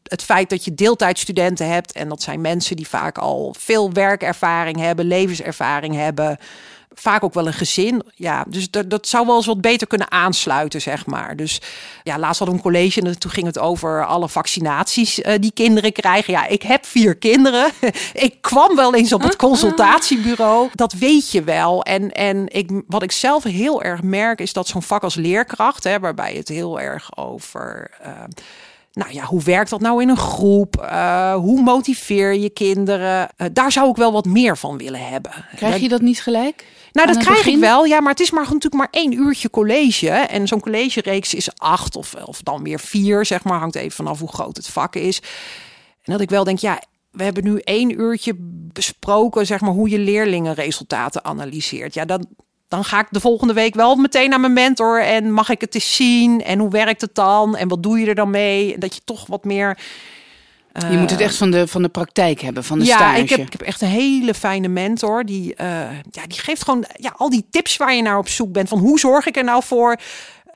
het 0.03 0.23
feit 0.23 0.49
dat 0.49 0.65
je 0.65 0.73
deeltijdstudenten 0.73 1.69
hebt. 1.69 1.91
En 1.91 2.09
dat 2.09 2.21
zijn 2.21 2.41
mensen 2.41 2.75
die 2.75 2.87
vaak 2.87 3.17
al 3.17 3.55
veel 3.57 3.91
werkervaring 3.91 4.79
hebben, 4.79 5.05
levenservaring 5.05 5.95
hebben. 5.95 6.37
Vaak 6.95 7.23
ook 7.23 7.33
wel 7.33 7.47
een 7.47 7.53
gezin. 7.53 8.03
Ja, 8.15 8.45
dus 8.47 8.69
dat, 8.69 8.89
dat 8.89 9.07
zou 9.07 9.25
wel 9.25 9.35
eens 9.35 9.45
wat 9.45 9.61
beter 9.61 9.87
kunnen 9.87 10.11
aansluiten, 10.11 10.81
zeg 10.81 11.05
maar. 11.05 11.35
Dus 11.35 11.61
ja, 12.03 12.19
laatst 12.19 12.39
hadden 12.39 12.57
we 12.57 12.63
een 12.63 12.71
college 12.71 13.01
en 13.01 13.19
toen 13.19 13.31
ging 13.31 13.45
het 13.45 13.59
over 13.59 14.05
alle 14.05 14.29
vaccinaties 14.29 15.21
eh, 15.21 15.33
die 15.39 15.51
kinderen 15.53 15.91
krijgen. 15.91 16.33
Ja, 16.33 16.47
ik 16.47 16.61
heb 16.61 16.85
vier 16.85 17.15
kinderen. 17.15 17.71
ik 18.13 18.35
kwam 18.41 18.75
wel 18.75 18.95
eens 18.95 19.13
op 19.13 19.21
het 19.21 19.35
consultatiebureau. 19.35 20.69
Dat 20.73 20.93
weet 20.93 21.31
je 21.31 21.43
wel. 21.43 21.83
En, 21.83 22.11
en 22.11 22.47
ik, 22.47 22.69
wat 22.87 23.03
ik 23.03 23.11
zelf 23.11 23.43
heel 23.43 23.83
erg 23.83 24.01
merk 24.01 24.41
is 24.41 24.53
dat 24.53 24.67
zo'n 24.67 24.83
vak 24.83 25.03
als 25.03 25.15
leerkracht, 25.15 25.83
hè, 25.83 25.99
waarbij 25.99 26.33
het 26.33 26.47
heel 26.47 26.79
erg 26.79 27.17
over. 27.17 27.91
eh, 28.01 28.11
nou 28.95 29.13
ja, 29.13 29.23
hoe 29.23 29.43
werkt 29.43 29.69
dat 29.69 29.81
nou 29.81 30.01
in 30.01 30.09
een 30.09 30.17
groep? 30.17 30.81
Eh, 30.81 31.33
hoe 31.33 31.61
motiveer 31.61 32.33
je 32.33 32.49
kinderen? 32.49 33.29
Eh, 33.37 33.47
daar 33.53 33.71
zou 33.71 33.89
ik 33.89 33.95
wel 33.95 34.11
wat 34.11 34.25
meer 34.25 34.57
van 34.57 34.77
willen 34.77 35.07
hebben. 35.07 35.31
Krijg 35.55 35.81
je 35.81 35.89
dat 35.89 36.01
niet 36.01 36.21
gelijk? 36.21 36.65
Nou, 36.91 37.07
dat 37.07 37.17
krijg 37.17 37.45
ik 37.45 37.57
wel. 37.57 37.85
Ja, 37.85 37.99
maar 37.99 38.11
het 38.11 38.19
is 38.19 38.31
maar 38.31 38.43
natuurlijk 38.43 38.73
maar 38.73 38.87
één 38.91 39.11
uurtje 39.11 39.49
college. 39.49 40.09
En 40.09 40.47
zo'n 40.47 40.59
collegereeks 40.59 41.33
is 41.33 41.49
acht 41.57 41.95
of, 41.95 42.13
of 42.13 42.41
dan 42.41 42.63
weer 42.63 42.79
vier, 42.79 43.25
zeg 43.25 43.43
maar. 43.43 43.59
Hangt 43.59 43.75
even 43.75 43.91
vanaf 43.91 44.19
hoe 44.19 44.33
groot 44.33 44.57
het 44.57 44.67
vak 44.67 44.95
is. 44.95 45.21
En 46.01 46.11
dat 46.11 46.21
ik 46.21 46.29
wel 46.29 46.43
denk, 46.43 46.59
ja, 46.59 46.81
we 47.11 47.23
hebben 47.23 47.43
nu 47.43 47.59
één 47.59 47.99
uurtje 47.99 48.35
besproken, 48.73 49.45
zeg 49.45 49.61
maar, 49.61 49.71
hoe 49.71 49.89
je 49.89 49.99
leerlingenresultaten 49.99 51.25
analyseert. 51.25 51.93
Ja, 51.93 52.05
dan, 52.05 52.25
dan 52.67 52.83
ga 52.83 52.99
ik 52.99 53.07
de 53.09 53.19
volgende 53.19 53.53
week 53.53 53.75
wel 53.75 53.95
meteen 53.95 54.29
naar 54.29 54.39
mijn 54.39 54.53
mentor 54.53 55.03
en 55.03 55.31
mag 55.31 55.49
ik 55.49 55.61
het 55.61 55.75
eens 55.75 55.95
zien? 55.95 56.43
En 56.43 56.59
hoe 56.59 56.69
werkt 56.69 57.01
het 57.01 57.15
dan? 57.15 57.55
En 57.55 57.67
wat 57.67 57.83
doe 57.83 57.99
je 57.99 58.07
er 58.07 58.15
dan 58.15 58.29
mee? 58.29 58.73
En 58.73 58.79
dat 58.79 58.95
je 58.95 59.01
toch 59.03 59.27
wat 59.27 59.43
meer 59.43 59.77
Je 60.89 60.97
moet 60.97 61.09
het 61.09 61.21
echt 61.21 61.35
van 61.35 61.51
de, 61.51 61.67
van 61.67 61.81
de 61.81 61.89
praktijk 61.89 62.41
hebben, 62.41 62.63
van 62.63 62.79
de 62.79 62.85
ja, 62.85 62.95
stage. 62.95 63.19
ik 63.19 63.29
heb, 63.29 63.39
ik 63.39 63.51
heb 63.51 63.61
echt 63.61 63.81
een 63.81 63.87
hele 63.87 64.33
fijne 64.33 64.67
mentor. 64.67 65.25
Die, 65.25 65.55
eh, 65.55 65.67
ja, 66.11 66.27
die 66.27 66.39
geeft 66.39 66.63
gewoon 66.63 66.85
ja, 66.93 67.13
al 67.17 67.29
die 67.29 67.45
tips 67.49 67.77
waar 67.77 67.95
je 67.95 68.01
naar 68.01 68.17
op 68.17 68.27
zoek 68.27 68.51
bent. 68.51 68.69
Van 68.69 68.79
hoe 68.79 68.99
zorg 68.99 69.25
ik 69.25 69.37
er 69.37 69.43
nou 69.43 69.63
voor 69.63 69.99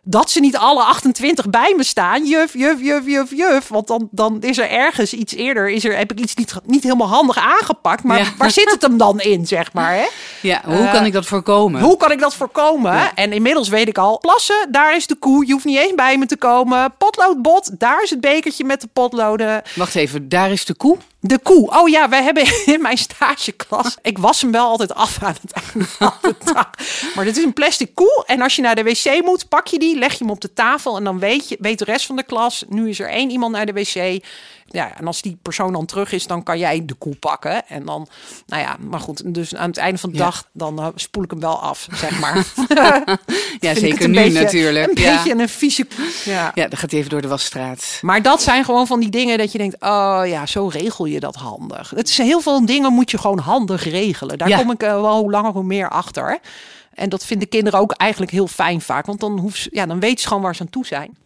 dat 0.03 0.29
ze 0.31 0.39
niet 0.39 0.57
alle 0.57 0.83
28 0.83 1.49
bij 1.49 1.73
me 1.77 1.83
staan. 1.83 2.25
Juf, 2.25 2.53
juf, 2.53 2.81
juf, 2.81 3.05
juf, 3.05 3.31
juf. 3.31 3.67
Want 3.67 3.87
dan, 3.87 4.07
dan 4.11 4.37
is 4.41 4.57
er 4.57 4.69
ergens 4.69 5.13
iets 5.13 5.33
eerder. 5.33 5.69
Is 5.69 5.85
er, 5.85 5.97
heb 5.97 6.11
ik 6.11 6.19
iets 6.19 6.35
niet, 6.35 6.53
niet 6.65 6.83
helemaal 6.83 7.07
handig 7.07 7.37
aangepakt. 7.37 8.03
Maar 8.03 8.19
Ja. 8.19 8.25
waar 8.37 8.51
zit 8.51 8.71
het 8.71 8.81
hem 8.81 8.97
dan 8.97 9.19
in, 9.19 9.47
zeg 9.47 9.73
maar? 9.73 9.93
Hè? 9.93 10.05
Ja, 10.41 10.61
hoe 10.65 10.75
Eh, 10.75 10.91
kan 10.93 11.05
ik 11.05 11.13
dat 11.13 11.25
voorkomen? 11.25 11.81
Hoe 11.81 11.97
kan 11.97 12.11
ik 12.11 12.19
dat 12.19 12.35
voorkomen? 12.35 12.93
Ja. 12.93 13.11
En 13.15 13.33
inmiddels 13.33 13.67
weet 13.69 13.87
ik 13.87 13.97
al, 13.97 14.17
plassen, 14.19 14.67
daar 14.71 14.95
is 14.95 15.07
de 15.07 15.15
koe. 15.15 15.45
Je 15.47 15.53
hoeft 15.53 15.65
niet 15.65 15.77
eens 15.77 15.95
bij 15.95 16.17
me 16.17 16.25
te 16.25 16.37
komen. 16.37 16.93
Potloodbot, 16.97 17.79
daar 17.79 18.03
is 18.03 18.09
het 18.09 18.21
bekertje 18.21 18.63
met 18.63 18.81
de 18.81 18.87
potloden. 18.93 19.61
Wacht 19.75 19.95
even, 19.95 20.29
daar 20.29 20.51
is 20.51 20.65
de 20.65 20.73
koe. 20.75 20.97
De 21.21 21.37
koe. 21.39 21.69
Oh 21.79 21.89
ja, 21.89 22.09
wij 22.09 22.23
hebben 22.23 22.43
in 22.73 22.81
mijn 22.81 22.97
stageklas. 22.97 23.97
Ik 24.01 24.17
was 24.17 24.41
hem 24.41 24.51
wel 24.51 24.65
altijd 24.67 24.95
af 24.95 25.17
aan 25.23 25.35
het 25.41 25.51
einde 25.51 25.87
van 25.89 26.13
de 26.21 26.35
dag. 26.53 26.69
Maar 27.15 27.25
dit 27.25 27.37
is 27.37 27.43
een 27.43 27.53
plastic 27.53 27.95
koe. 27.95 28.23
En 28.25 28.41
als 28.41 28.55
je 28.55 28.61
naar 28.61 28.75
de 28.75 28.83
wc 28.83 29.21
moet, 29.25 29.49
pak 29.49 29.67
je 29.67 29.79
die, 29.79 29.88
leg 29.97 30.11
je 30.11 30.17
hem 30.23 30.29
op 30.29 30.41
de 30.41 30.53
tafel. 30.53 30.97
En 30.97 31.03
dan 31.03 31.19
weet, 31.19 31.49
je, 31.49 31.57
weet 31.59 31.79
de 31.79 31.85
rest 31.85 32.05
van 32.05 32.15
de 32.15 32.23
klas. 32.23 32.63
Nu 32.67 32.89
is 32.89 32.99
er 32.99 33.09
één 33.09 33.29
iemand 33.29 33.51
naar 33.51 33.65
de 33.65 33.73
wc. 33.73 34.23
Ja, 34.71 34.97
en 34.97 35.07
als 35.07 35.21
die 35.21 35.37
persoon 35.41 35.73
dan 35.73 35.85
terug 35.85 36.11
is, 36.11 36.27
dan 36.27 36.43
kan 36.43 36.57
jij 36.59 36.85
de 36.85 36.93
koe 36.93 37.15
pakken. 37.15 37.67
En 37.67 37.85
dan, 37.85 38.07
nou 38.47 38.61
ja, 38.61 38.77
maar 38.79 38.99
goed. 38.99 39.33
Dus 39.33 39.55
aan 39.55 39.69
het 39.69 39.77
einde 39.77 39.97
van 39.99 40.09
de 40.11 40.17
Ja. 40.17 40.23
dag, 40.23 40.47
dan 40.53 40.79
eh, 40.79 40.87
spoel 40.95 41.23
ik 41.23 41.29
hem 41.31 41.39
wel 41.39 41.59
af, 41.61 41.87
zeg 41.93 42.19
maar. 42.19 42.45
Ja, 43.59 43.75
zeker 43.75 44.07
nu 44.09 44.13
beetje- 44.13 44.41
natuurlijk. 44.41 44.97
Een 44.97 45.03
ja. 45.03 45.15
beetje 45.23 45.41
een 45.41 45.49
vieze 45.49 45.83
koe. 45.85 46.05
Ja. 46.25 46.51
ja, 46.55 46.67
dan 46.67 46.77
gaat 46.79 46.91
even 46.93 47.09
door 47.09 47.21
de 47.21 47.27
wasstraat. 47.27 47.99
Maar 48.01 48.21
dat 48.21 48.41
zijn 48.41 48.63
gewoon 48.65 48.87
van 48.87 48.99
die 48.99 49.09
dingen 49.09 49.37
dat 49.37 49.51
je 49.51 49.57
denkt, 49.57 49.75
oh 49.79 50.21
ja, 50.25 50.45
zo 50.45 50.67
regel 50.67 51.05
je 51.05 51.19
dat 51.19 51.35
handig. 51.35 51.89
Het 51.95 52.09
is 52.09 52.17
heel 52.17 52.41
veel 52.41 52.65
dingen 52.65 52.93
moet 52.93 53.11
je 53.11 53.17
gewoon 53.17 53.39
handig 53.39 53.83
regelen. 53.89 54.37
Daar 54.37 54.47
Ja. 54.49 54.57
kom 54.57 54.71
ik 54.71 54.83
eh, 54.83 55.01
wel 55.01 55.17
hoe 55.19 55.31
langer 55.31 55.51
hoe 55.51 55.63
meer 55.63 55.89
achter. 55.89 56.39
En 56.99 57.09
dat 57.09 57.25
vinden 57.25 57.49
kinderen 57.49 57.79
ook 57.79 57.91
eigenlijk 57.91 58.31
heel 58.31 58.47
fijn 58.47 58.81
vaak, 58.81 59.05
want 59.05 59.19
dan, 59.19 59.39
hoef 59.39 59.55
ze, 59.55 59.69
ja, 59.71 59.85
dan 59.85 59.99
weten 59.99 60.19
ze 60.21 60.27
gewoon 60.27 60.43
waar 60.43 60.55
ze 60.55 60.61
aan 60.61 60.69
toe 60.69 60.85
zijn. 60.85 61.17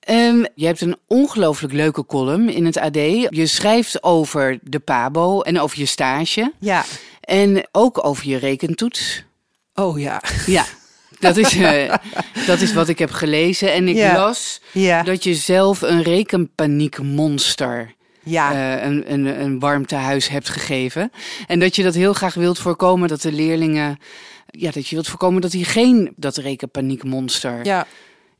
Ehm, 0.00 0.44
je 0.54 0.66
hebt 0.66 0.80
een 0.80 0.96
ongelooflijk 1.06 1.72
leuke 1.72 2.06
column 2.06 2.48
in 2.48 2.64
het 2.64 2.78
AD. 2.78 2.94
Je 3.28 3.46
schrijft 3.46 4.02
over 4.02 4.58
de 4.62 4.78
PABO 4.78 5.40
en 5.40 5.60
over 5.60 5.78
je 5.78 5.86
stage. 5.86 6.52
Ja, 6.58 6.84
En 7.20 7.68
ook 7.72 8.04
over 8.06 8.28
je 8.28 8.36
rekentoets. 8.36 9.24
Oh 9.74 10.00
ja. 10.00 10.22
Ja, 10.46 10.64
dat 11.20 11.36
is, 11.36 11.56
eh, 11.56 11.94
dat 12.46 12.60
is 12.60 12.72
wat 12.72 12.88
ik 12.88 12.98
heb 12.98 13.10
gelezen. 13.10 13.72
En 13.72 13.88
ik 13.88 13.96
Ja. 13.96 14.14
las 14.14 14.60
Ja. 14.72 15.02
dat 15.02 15.24
je 15.24 15.34
zelf 15.34 15.82
een 15.82 16.02
rekenpaniekmonster 16.02 17.94
Ja. 18.22 18.52
eh, 18.78 18.84
een, 18.86 19.12
een, 19.12 19.40
een 19.42 19.58
warmtehuis 19.58 20.28
hebt 20.28 20.48
gegeven. 20.48 21.12
En 21.46 21.58
dat 21.58 21.76
je 21.76 21.82
dat 21.82 21.94
heel 21.94 22.12
graag 22.12 22.34
wilt 22.34 22.58
voorkomen 22.58 23.08
dat 23.08 23.20
de 23.22 23.32
leerlingen. 23.32 23.98
Ja, 24.58 24.70
dat 24.70 24.86
je 24.88 24.94
wilt 24.94 25.08
voorkomen 25.08 25.40
dat 25.40 25.50
die 25.50 25.64
geen 25.64 26.12
dat 26.16 26.36
rekenpaniekmonster 26.36 27.64
ja. 27.64 27.86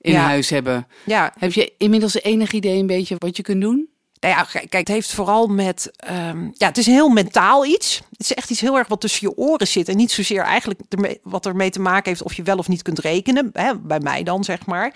in 0.01 0.13
Ja. 0.13 0.21
huis 0.21 0.51
hebben. 0.51 0.87
Ja. 1.05 1.33
Heb 1.39 1.53
je 1.53 1.73
inmiddels 1.79 2.23
enig 2.23 2.53
idee 2.53 2.79
een 2.79 2.87
beetje 2.87 3.15
wat 3.19 3.37
je 3.37 3.43
kunt 3.43 3.61
doen? 3.61 3.89
Nou 4.21 4.35
ja, 4.35 4.43
kijk, 4.43 4.73
het 4.73 4.89
heeft 4.89 5.13
vooral 5.15 5.47
met. 5.47 5.91
ehm, 5.97 6.45
ja, 6.53 6.67
het 6.67 6.79
is 6.79 6.87
een 6.87 6.93
heel 6.93 7.09
mentaal 7.09 7.67
iets. 7.67 7.97
Het 8.11 8.21
is 8.21 8.35
echt 8.35 8.51
iets 8.51 8.61
heel 8.61 8.79
erg 8.79 8.89
wat 8.89 9.01
tussen 9.01 9.29
je 9.29 9.37
oren 9.37 9.67
zit. 9.69 9.89
En 9.89 9.97
niet 9.97 10.11
zozeer 10.11 10.43
eigenlijk 10.43 10.81
ermee, 10.89 11.19
wat 11.23 11.47
ermee 11.47 11.71
te 11.71 11.81
maken 11.81 12.09
heeft 12.11 12.23
of 12.23 12.35
je 12.35 12.43
wel 12.43 12.57
of 12.57 12.69
niet 12.69 12.83
kunt 12.83 12.99
rekenen. 12.99 13.51
Hè, 13.53 13.79
bij 13.79 14.01
mij 14.01 14.23
dan, 14.23 14.45
zeg 14.45 14.67
maar. 14.67 14.95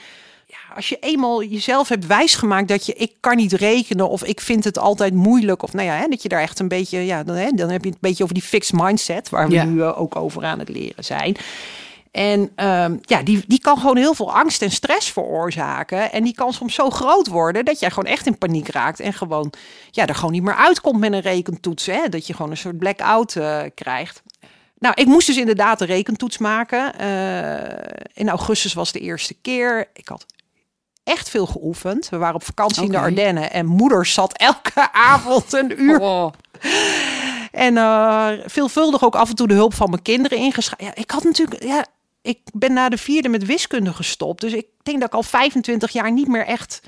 Ja, 0.69 0.75
als 0.75 0.89
je 0.89 0.97
eenmaal 1.01 1.43
jezelf 1.43 1.89
hebt 1.89 2.07
wijsgemaakt 2.07 2.69
dat 2.69 2.87
je 2.87 2.93
ik 2.95 3.13
kan 3.21 3.37
niet 3.37 3.53
rekenen 3.53 4.09
of 4.09 4.25
ik 4.25 4.41
vind 4.41 4.65
het 4.65 4.79
altijd 4.79 5.15
moeilijk. 5.15 5.63
Of 5.63 5.73
nou 5.73 5.87
ja, 5.87 5.95
hè, 5.97 6.07
dat 6.09 6.23
je 6.23 6.29
daar 6.29 6.41
echt 6.41 6.59
een 6.59 6.69
beetje. 6.69 6.99
Ja, 6.99 7.23
dan, 7.23 7.37
hè, 7.37 7.51
dan 7.51 7.69
heb 7.71 7.81
je 7.83 7.87
het 7.91 7.95
een 8.03 8.09
beetje 8.09 8.23
over 8.23 8.35
die 8.35 8.43
fixed 8.43 8.81
mindset, 8.81 9.29
waar 9.29 9.49
we 9.49 9.55
Ja. 9.55 9.65
nu 9.65 9.83
eh, 9.83 10.01
ook 10.01 10.17
over 10.17 10.45
aan 10.45 10.59
het 10.59 10.69
leren 10.69 11.05
zijn. 11.05 11.37
En 12.11 12.51
ehm, 12.55 12.97
ja, 13.01 13.23
die, 13.23 13.45
die 13.47 13.61
kan 13.61 13.79
gewoon 13.79 13.97
heel 13.97 14.15
veel 14.15 14.35
angst 14.35 14.63
en 14.63 14.71
stress 14.71 15.13
veroorzaken. 15.13 16.13
En 16.13 16.25
die 16.25 16.35
kan 16.35 16.53
soms 16.53 16.75
zo 16.75 16.91
groot 16.91 17.27
worden 17.27 17.65
dat 17.65 17.81
jij 17.81 17.91
gewoon 17.91 18.11
echt 18.13 18.27
in 18.27 18.39
paniek 18.39 18.69
raakt. 18.69 19.01
En 19.01 19.13
gewoon, 19.13 19.53
ja, 19.91 20.07
er 20.07 20.15
gewoon 20.15 20.33
niet 20.33 20.43
meer 20.43 20.55
uitkomt 20.55 20.99
met 21.01 21.13
een 21.13 21.21
rekentoets. 21.21 21.87
Hè? 21.87 22.09
Dat 22.09 22.27
je 22.27 22.35
gewoon 22.35 22.51
een 22.51 22.57
soort 22.57 22.79
blackout 22.79 23.37
eh 23.37 23.63
krijgt. 23.75 24.23
Nou, 24.79 24.95
ik 24.97 25.07
moest 25.07 25.27
dus 25.27 25.37
inderdaad 25.37 25.81
een 25.81 25.87
rekentoets 25.87 26.39
maken. 26.39 26.99
Eh, 26.99 28.05
in 28.15 28.29
augustus 28.29 28.73
was 28.75 28.93
de 28.93 29.01
eerste 29.01 29.35
keer. 29.43 29.89
Ik 29.93 30.09
had 30.09 30.27
echt 31.07 31.29
veel 31.31 31.47
geoefend. 31.47 32.09
We 32.09 32.17
waren 32.17 32.35
op 32.35 32.45
vakantie 32.45 32.85
in 32.85 32.91
de. 32.91 32.99
Ardennen. 32.99 33.53
En 33.53 33.67
moeder 33.67 34.07
zat 34.07 34.33
elke 34.37 34.93
avond 35.13 35.53
een 35.53 35.83
uur 35.83 36.01
Oh, 36.01 36.33
en 37.53 37.77
eh, 37.77 38.29
veelvuldig 38.47 39.05
ook 39.05 39.15
af 39.17 39.29
en 39.29 39.35
toe 39.35 39.49
de 39.49 39.55
hulp 39.55 39.75
van 39.75 39.91
mijn 39.91 40.03
kinderen 40.03 40.39
ingeschreven. 40.39 40.85
Ja, 40.85 40.95
ik 40.95 41.11
had 41.11 41.25
natuurlijk, 41.25 41.63
ja, 41.63 41.87
ik 42.23 42.39
ben 42.53 42.73
na 42.73 42.89
de 42.89 42.99
vierde 42.99 43.29
met 43.29 43.45
wiskunde 43.45 43.93
gestopt. 43.93 44.41
Dus 44.41 44.53
ik 44.53 44.67
denk 44.83 44.99
dat 45.01 45.09
ik 45.09 45.15
al 45.15 45.23
25 45.23 45.91
jaar 45.93 46.13
niet 46.13 46.29
meer 46.29 46.47
echt. 46.47 46.81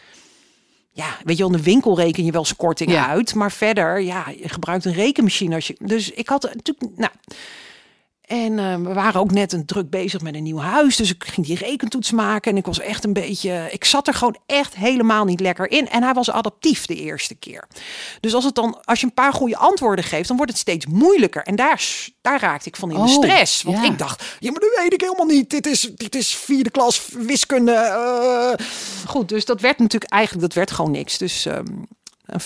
Ja, 0.91 1.07
weet 1.25 1.37
je, 1.37 1.51
de 1.51 1.63
winkel 1.63 1.97
reken 1.97 2.25
je 2.25 2.31
wel 2.33 2.41
eens 2.41 2.57
kortingen 2.57 2.95
Ja. 2.95 3.09
uit. 3.09 3.35
Maar 3.35 3.53
verder, 3.53 4.01
ja, 4.01 4.25
je 4.41 4.49
gebruikt 4.49 4.85
een 4.85 4.93
rekenmachine 4.93 5.55
als 5.55 5.67
je. 5.67 5.77
Dus 5.79 6.11
ik 6.11 6.29
had 6.29 6.43
natuurlijk, 6.43 6.99
nou. 6.99 7.13
En 8.29 8.59
eh, 8.59 8.75
we 8.77 8.93
waren 8.93 9.21
ook 9.21 9.31
net 9.31 9.53
een 9.53 9.67
druk 9.67 9.91
bezig 9.91 10.21
met 10.21 10.35
een 10.35 10.43
nieuw 10.43 10.59
huis. 10.59 10.97
Dus 10.97 11.11
ik 11.11 11.25
ging 11.25 11.47
die 11.47 11.57
rekentoets 11.57 12.11
maken. 12.11 12.51
En 12.53 12.57
ik 12.57 12.67
was 12.67 12.81
echt 12.81 13.05
een 13.05 13.13
beetje. 13.13 13.69
Ik 13.71 13.85
zat 13.85 14.07
er 14.07 14.15
gewoon 14.15 14.37
echt 14.47 14.75
helemaal 14.77 15.25
niet 15.25 15.41
lekker 15.41 15.71
in. 15.71 15.89
En 15.89 16.03
hij 16.03 16.13
was 16.13 16.31
adaptief 16.31 16.87
de 16.87 16.95
eerste 16.95 17.35
keer. 17.35 17.65
Dus 18.21 18.35
als, 18.35 18.45
het 18.45 18.55
dan, 18.55 18.79
als 18.85 19.01
je 19.01 19.07
een 19.07 19.15
paar 19.15 19.33
goede 19.33 19.57
antwoorden 19.57 20.05
geeft, 20.05 20.29
dan 20.29 20.37
wordt 20.37 20.53
het 20.53 20.61
steeds 20.61 20.87
moeilijker. 20.87 21.43
En 21.43 21.57
daar, 21.57 21.83
daar 22.21 22.41
raakte 22.41 22.69
ik 22.69 22.77
van 22.77 22.91
in 22.91 22.97
de 22.97 23.03
Oh, 23.03 23.09
stress. 23.09 23.63
Want 23.63 23.77
ja. 23.77 23.85
ik 23.85 23.99
dacht, 23.99 24.25
ja, 24.39 24.51
maar 24.51 24.61
dat 24.61 24.81
weet 24.83 24.93
ik 24.93 25.01
helemaal 25.01 25.27
niet. 25.27 25.51
Dit 25.51 25.67
is, 25.67 25.81
dit 25.95 26.15
is 26.15 26.35
vierde 26.37 26.71
klas 26.71 27.09
wiskunde. 27.19 27.73
eh. 27.73 28.67
Goed, 29.07 29.29
dus 29.29 29.45
dat 29.45 29.61
werd 29.61 29.79
natuurlijk 29.79 30.13
eigenlijk, 30.13 30.43
dat 30.47 30.55
werd 30.55 30.71
gewoon 30.71 30.91
niks. 30.91 31.19
Dus 31.19 31.47
ehm, 31.47 31.65
een 32.29 32.41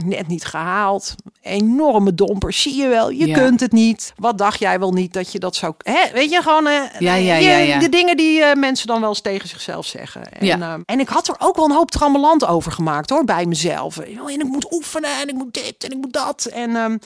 5,4, 0.00 0.06
net 0.06 0.26
niet 0.28 0.44
gehaald. 0.44 1.14
Enorme 1.42 2.14
domper, 2.14 2.52
zie 2.52 2.76
je 2.76 2.88
wel. 2.88 3.10
Je 3.10 3.26
Ja. 3.26 3.38
kunt 3.38 3.60
het 3.60 3.72
niet. 3.72 4.12
Wat 4.16 4.38
dacht 4.38 4.58
jij 4.58 4.78
wel 4.78 4.92
niet 4.92 5.12
dat 5.12 5.32
je 5.32 5.38
dat 5.38 5.56
zou... 5.56 5.74
Hè? 5.78 6.12
Weet 6.12 6.30
je, 6.30 6.42
gewoon... 6.42 6.66
eh, 6.66 6.80
Ja, 6.98 7.14
ja. 7.14 7.78
De 7.78 7.88
dingen 7.88 8.16
die 8.16 8.42
eh, 8.42 8.56
mensen 8.56 8.86
dan 8.86 9.00
wel 9.00 9.08
eens 9.08 9.20
tegen 9.20 9.48
zichzelf 9.48 9.86
zeggen. 9.86 10.32
En, 10.32 10.46
Ja. 10.46 10.58
ehm, 10.60 10.80
en 10.86 11.00
ik 11.00 11.08
had 11.08 11.28
er 11.28 11.34
ook 11.38 11.56
wel 11.56 11.64
een 11.64 11.70
hoop 11.76 11.90
trammeland 11.90 12.44
over 12.46 12.72
gemaakt 12.72 13.10
hoor, 13.10 13.24
bij 13.24 13.46
mezelf. 13.46 13.98
En 13.98 14.28
ik 14.40 14.44
moet 14.44 14.72
oefenen 14.72 15.10
en 15.20 15.28
ik 15.28 15.34
moet 15.34 15.54
dit 15.54 15.84
en 15.84 15.90
ik 15.90 15.96
moet 15.96 16.12
dat. 16.12 16.44
En 16.44 16.76
ehm, 16.76 16.98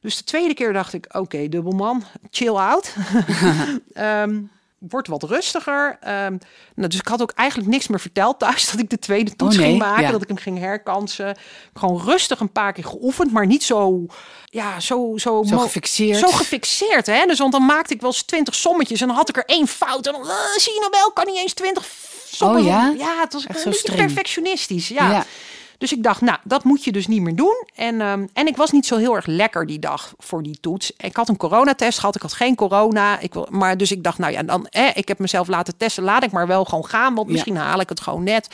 dus 0.00 0.16
de 0.16 0.24
tweede 0.24 0.54
keer 0.54 0.72
dacht 0.72 0.92
ik, 0.92 1.06
oké, 1.12 1.48
dubbelman, 1.48 2.04
chill 2.30 2.54
out. 2.56 2.94
Ehm 3.92 4.38
Word 4.88 5.06
wat 5.06 5.22
rustiger. 5.22 5.96
Ehm, 6.00 6.36
nou, 6.74 6.88
dus 6.88 6.98
ik 6.98 7.08
had 7.08 7.22
ook 7.22 7.32
eigenlijk 7.34 7.70
niks 7.70 7.88
meer 7.88 8.00
verteld 8.00 8.38
thuis 8.38 8.66
dat 8.70 8.80
ik 8.80 8.90
de 8.90 8.98
tweede 8.98 9.36
toets 9.36 9.54
Oh, 9.56 9.60
nee, 9.60 9.70
ging 9.70 9.82
maken. 9.82 10.02
ja. 10.02 10.10
Dat 10.10 10.22
ik 10.22 10.28
hem 10.28 10.36
ging 10.36 10.58
herkansen. 10.58 11.36
Gewoon 11.74 12.02
rustig 12.04 12.40
een 12.40 12.52
paar 12.52 12.72
keer 12.72 12.84
geoefend, 12.84 13.32
maar 13.32 13.46
niet 13.46 13.62
zo, 13.64 14.06
ja, 14.44 14.80
zo, 14.80 15.12
zo, 15.16 15.42
Zo 15.46 15.58
gefixeerd. 15.58 16.18
Zo 16.18 16.28
gefixeerd, 16.28 17.06
hè? 17.06 17.26
Dus 17.26 17.38
want 17.38 17.52
dan 17.52 17.66
maakte 17.66 17.94
ik 17.94 18.00
wel 18.00 18.10
eens 18.10 18.22
twintig 18.22 18.54
sommetjes 18.54 19.00
en 19.00 19.06
dan 19.06 19.16
had 19.16 19.28
ik 19.28 19.36
er 19.36 19.44
één 19.46 19.66
fout. 19.68 20.06
En 20.06 20.12
dan, 20.12 20.22
eh, 20.22 20.36
zie 20.56 20.72
je 20.72 20.78
nou 20.80 20.90
wel, 20.90 21.12
kan 21.12 21.26
niet 21.26 21.36
eens 21.36 21.52
twintig 21.52 21.86
sommen. 22.26 22.60
Oh, 22.60 22.66
ja? 22.66 22.94
Ja, 22.98 23.20
het 23.20 23.32
was 23.32 23.46
Echt 23.46 23.64
een 23.64 23.70
beetje 23.70 23.94
perfectionistisch. 23.94 24.88
Ja. 24.88 25.10
Ja. 25.10 25.24
Dus 25.82 25.92
ik 25.92 26.02
dacht, 26.02 26.20
nou, 26.20 26.38
dat 26.44 26.64
moet 26.64 26.84
je 26.84 26.92
dus 26.92 27.06
niet 27.06 27.20
meer 27.22 27.34
doen. 27.36 27.66
En, 27.74 28.00
ehm, 28.00 28.26
en 28.32 28.46
ik 28.46 28.56
was 28.56 28.70
niet 28.70 28.86
zo 28.86 28.96
heel 28.96 29.14
erg 29.14 29.26
lekker 29.26 29.66
die 29.66 29.78
dag 29.78 30.12
voor 30.18 30.42
die 30.42 30.58
toets. 30.60 30.92
Ik 30.96 31.16
had 31.16 31.28
een 31.28 31.36
coronatest 31.36 31.98
gehad, 31.98 32.14
ik 32.14 32.22
had 32.22 32.32
geen 32.32 32.54
corona. 32.54 33.18
Ik 33.18 33.34
wil, 33.34 33.46
maar 33.50 33.76
dus 33.76 33.92
ik 33.92 34.02
dacht, 34.02 34.18
nou 34.18 34.32
ja, 34.32 34.42
dan, 34.42 34.66
eh, 34.66 34.88
ik 34.94 35.08
heb 35.08 35.18
mezelf 35.18 35.48
laten 35.48 35.76
testen. 35.76 36.02
Laat 36.04 36.22
ik 36.22 36.30
maar 36.32 36.46
wel 36.46 36.64
gewoon 36.64 36.86
gaan, 36.86 37.14
want 37.14 37.26
Ja. 37.26 37.32
misschien 37.32 37.56
haal 37.56 37.80
ik 37.80 37.88
het 37.88 38.00
gewoon 38.00 38.22
net. 38.24 38.48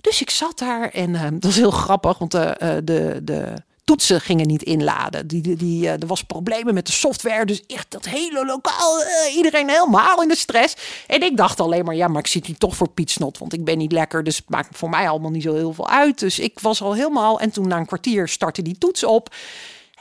Dus 0.00 0.20
ik 0.20 0.30
zat 0.30 0.58
daar 0.58 0.88
en 0.90 1.14
ehm, 1.14 1.32
dat 1.32 1.42
was 1.44 1.56
heel 1.56 1.70
grappig, 1.70 2.18
want 2.18 2.30
de, 2.30 2.38
eh, 2.44 2.70
de, 2.84 3.20
de 3.22 3.52
toetsen 3.86 4.20
gingen 4.20 4.46
niet 4.46 4.62
inladen. 4.62 5.26
Die, 5.26 5.42
die, 5.42 5.56
die, 5.56 5.86
eh, 5.86 5.92
er 5.92 6.06
was 6.06 6.22
problemen 6.22 6.74
met 6.74 6.86
de 6.86 6.92
software, 6.92 7.44
dus 7.44 7.66
echt 7.66 7.86
dat 7.88 8.04
hele 8.04 8.44
lokaal, 8.44 9.02
eh, 9.02 9.36
iedereen 9.36 9.68
helemaal 9.68 10.22
in 10.22 10.28
de 10.28 10.36
stress. 10.36 10.76
En 11.06 11.22
ik 11.22 11.36
dacht 11.36 11.60
alleen 11.60 11.84
maar, 11.84 11.94
ja, 11.94 12.08
maar 12.08 12.20
ik 12.20 12.26
zit 12.26 12.46
hier 12.46 12.58
toch 12.58 12.76
voor 12.76 12.88
Piet 12.88 13.10
Snot, 13.10 13.38
want 13.38 13.52
ik 13.52 13.64
ben 13.64 13.78
niet 13.78 13.92
lekker, 13.92 14.24
dus 14.24 14.36
het 14.36 14.48
maakt 14.48 14.76
voor 14.78 14.88
mij 14.88 15.08
allemaal 15.08 15.30
niet 15.30 15.42
zo 15.42 15.54
heel 15.54 15.72
veel 15.72 15.88
uit. 15.88 16.18
Dus 16.18 16.38
ik 16.38 16.60
was 16.60 16.82
al 16.82 16.94
helemaal, 16.94 17.40
en 17.40 17.50
toen 17.50 17.68
na 17.68 17.76
een 17.76 17.86
kwartier 17.86 18.28
startte 18.28 18.62
die 18.62 18.78
toets 18.78 19.04
op. 19.04 19.34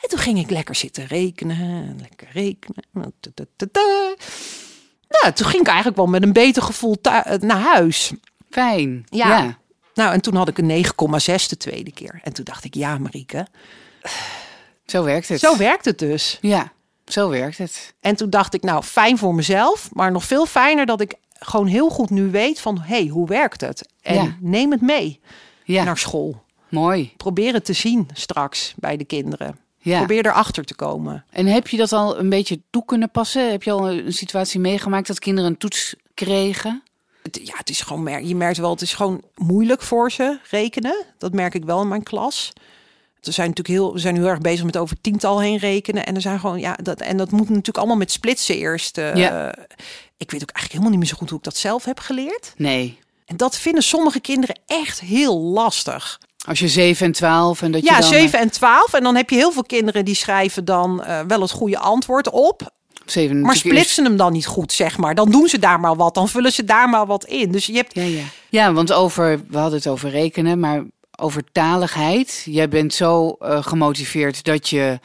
En 0.02 0.10
toen 0.10 0.20
ging 0.20 0.40
ik 0.40 0.50
lekker 0.50 0.76
zitten 0.76 1.06
rekenen, 1.06 1.96
lekker 2.00 2.28
rekenen. 2.34 2.84
Nou, 5.08 5.34
toen 5.34 5.48
ging 5.48 5.62
ik 5.62 5.68
eigenlijk 5.68 5.98
wel 5.98 6.08
met 6.08 6.24
een 6.24 6.34
beter 6.34 6.64
gevoel 6.64 6.98
eh, 7.02 7.40
naar 7.40 7.62
huis. 7.62 8.14
Fijn. 8.50 9.06
Ja. 9.10 9.28
ja. 9.28 9.58
Nou, 9.96 10.14
en 10.14 10.22
toen 10.22 10.36
had 10.36 10.48
ik 10.48 10.58
een 10.58 10.86
9,6 10.86 11.48
de 11.50 11.58
tweede 11.58 11.92
keer. 11.92 12.20
En 12.24 12.34
toen 12.34 12.46
dacht 12.46 12.64
ik, 12.64 12.74
ja, 12.74 12.98
Marieke, 12.98 13.48
Zo 14.86 15.04
werkt 15.04 15.28
het. 15.30 15.40
zo 15.40 15.58
werkt 15.58 15.86
het 15.86 16.00
dus. 16.00 16.38
Ja, 16.42 16.72
zo 17.06 17.30
werkt 17.30 17.58
het. 17.58 17.94
En 18.00 18.16
toen 18.16 18.30
dacht 18.30 18.54
ik, 18.54 18.64
nou, 18.64 18.84
fijn 18.84 19.18
voor 19.18 19.36
mezelf, 19.36 19.90
maar 19.94 20.12
nog 20.12 20.24
veel 20.24 20.46
fijner 20.46 20.86
dat 20.86 21.02
ik 21.02 21.14
gewoon 21.40 21.68
heel 21.68 21.90
goed 21.90 22.10
nu 22.10 22.32
weet 22.32 22.60
van, 22.60 22.80
hé, 22.82 22.96
hey, 22.98 23.08
hoe 23.08 23.28
werkt 23.28 23.62
het? 23.62 23.88
En 24.02 24.16
Ja. 24.16 24.36
neem 24.40 24.72
het 24.72 24.82
mee 24.82 25.20
Ja, 25.64 25.84
naar 25.84 25.98
school. 25.98 26.44
mooi. 26.70 27.14
Probeer 27.18 27.54
het 27.54 27.66
te 27.66 27.74
zien 27.74 28.10
straks 28.14 28.74
bij 28.78 28.98
de 28.98 29.06
kinderen. 29.06 29.58
Ja. 29.78 29.98
Probeer 29.98 30.26
erachter 30.26 30.64
te 30.64 30.76
komen. 30.76 31.26
En 31.30 31.46
heb 31.46 31.68
je 31.68 31.78
dat 31.78 31.92
al 31.92 32.20
een 32.20 32.30
beetje 32.30 32.62
toe 32.70 32.86
kunnen 32.86 33.12
passen? 33.12 33.52
Heb 33.52 33.64
je 33.64 33.72
al 33.72 33.90
een 33.92 34.14
situatie 34.14 34.60
meegemaakt 34.60 35.08
dat 35.08 35.20
kinderen 35.20 35.50
een 35.50 35.58
toets 35.58 35.96
kregen? 36.14 36.84
Het, 37.26 37.40
ja, 37.44 37.54
het 37.58 37.70
is 37.70 37.82
gewoon, 37.82 38.28
je 38.28 38.36
merkt 38.36 38.58
wel, 38.58 38.70
het 38.70 38.82
is 38.82 38.94
gewoon 38.94 39.22
moeilijk 39.36 39.82
voor 39.82 40.12
ze 40.12 40.40
rekenen. 40.50 41.04
Dat 41.18 41.34
merk 41.34 41.54
ik 41.54 41.66
wel 41.66 41.82
in 41.82 41.88
mijn 41.88 42.04
klas. 42.04 42.54
We 43.22 43.32
zijn 43.32 43.50
natuurlijk 43.50 43.78
heel, 43.80 43.94
we 43.94 44.00
zijn 44.00 44.16
heel 44.16 44.28
erg 44.28 44.40
bezig 44.40 44.66
met 44.66 44.78
over 44.78 45.02
tiental 45.02 45.40
heen 45.42 45.58
rekenen. 45.58 46.06
En 46.06 46.16
er 46.16 46.22
zijn 46.22 46.40
gewoon, 46.40 46.60
ja, 46.60 46.78
dat, 46.84 47.02
en 47.02 47.18
dat 47.18 47.32
moet 47.32 47.50
natuurlijk 47.50 47.78
allemaal 47.78 47.96
met 47.98 48.12
splitsen 48.12 48.56
eerst. 48.56 48.98
eh, 48.98 49.16
Ja. 49.16 49.56
Ik 50.18 50.32
weet 50.32 50.42
ook 50.42 50.52
eigenlijk 50.52 50.68
helemaal 50.72 50.90
niet 50.90 51.00
meer 51.00 51.08
zo 51.10 51.16
goed 51.18 51.30
hoe 51.30 51.38
ik 51.38 51.44
dat 51.44 51.58
zelf 51.58 51.86
heb 51.86 52.00
geleerd. 52.00 52.54
Nee. 52.58 53.00
En 53.26 53.38
dat 53.38 53.58
vinden 53.58 53.84
sommige 53.84 54.20
kinderen 54.20 54.60
echt 54.66 55.00
heel 55.00 55.40
lastig. 55.40 56.20
Als 56.48 56.60
je 56.60 56.68
7 56.68 57.06
en 57.06 57.12
12 57.12 57.62
en 57.62 57.72
dat 57.72 57.82
je 57.82 57.88
Ja, 57.90 58.00
dan... 58.00 58.10
7 58.10 58.40
en 58.40 58.50
12. 58.50 58.94
En 58.94 59.04
dan 59.04 59.16
heb 59.16 59.30
je 59.30 59.36
heel 59.36 59.52
veel 59.52 59.64
kinderen 59.64 60.06
die 60.06 60.16
schrijven 60.16 60.66
dan 60.66 61.04
eh, 61.04 61.20
wel 61.28 61.42
het 61.42 61.52
goede 61.52 61.78
antwoord 61.78 62.30
op. 62.30 62.72
7 63.12 63.42
Maar 63.42 63.56
splitsen 63.56 64.04
hem 64.04 64.18
dan 64.18 64.32
niet 64.32 64.46
goed, 64.46 64.72
zeg 64.72 64.98
maar. 64.98 65.16
Dan 65.16 65.32
doen 65.32 65.48
ze 65.48 65.60
daar 65.60 65.80
maar 65.80 65.96
wat. 65.96 66.14
Dan 66.14 66.30
vullen 66.30 66.52
ze 66.52 66.64
daar 66.64 66.90
maar 66.90 67.06
wat 67.06 67.26
in. 67.26 67.52
Dus 67.52 67.66
je 67.66 67.74
hebt 67.74 67.96
Ja, 67.96 68.04
ja. 68.04 68.24
ja, 68.50 68.74
want 68.74 68.94
over, 68.94 69.42
we 69.50 69.58
hadden 69.58 69.78
het 69.78 69.88
over 69.88 70.10
rekenen, 70.10 70.60
maar 70.60 70.84
over 71.16 71.44
taligheid. 71.52 72.42
Jij 72.46 72.70
bent 72.70 72.94
zo 72.94 73.30
eh, 73.30 73.64
gemotiveerd 73.64 74.44
dat 74.44 74.70
je 74.70 75.00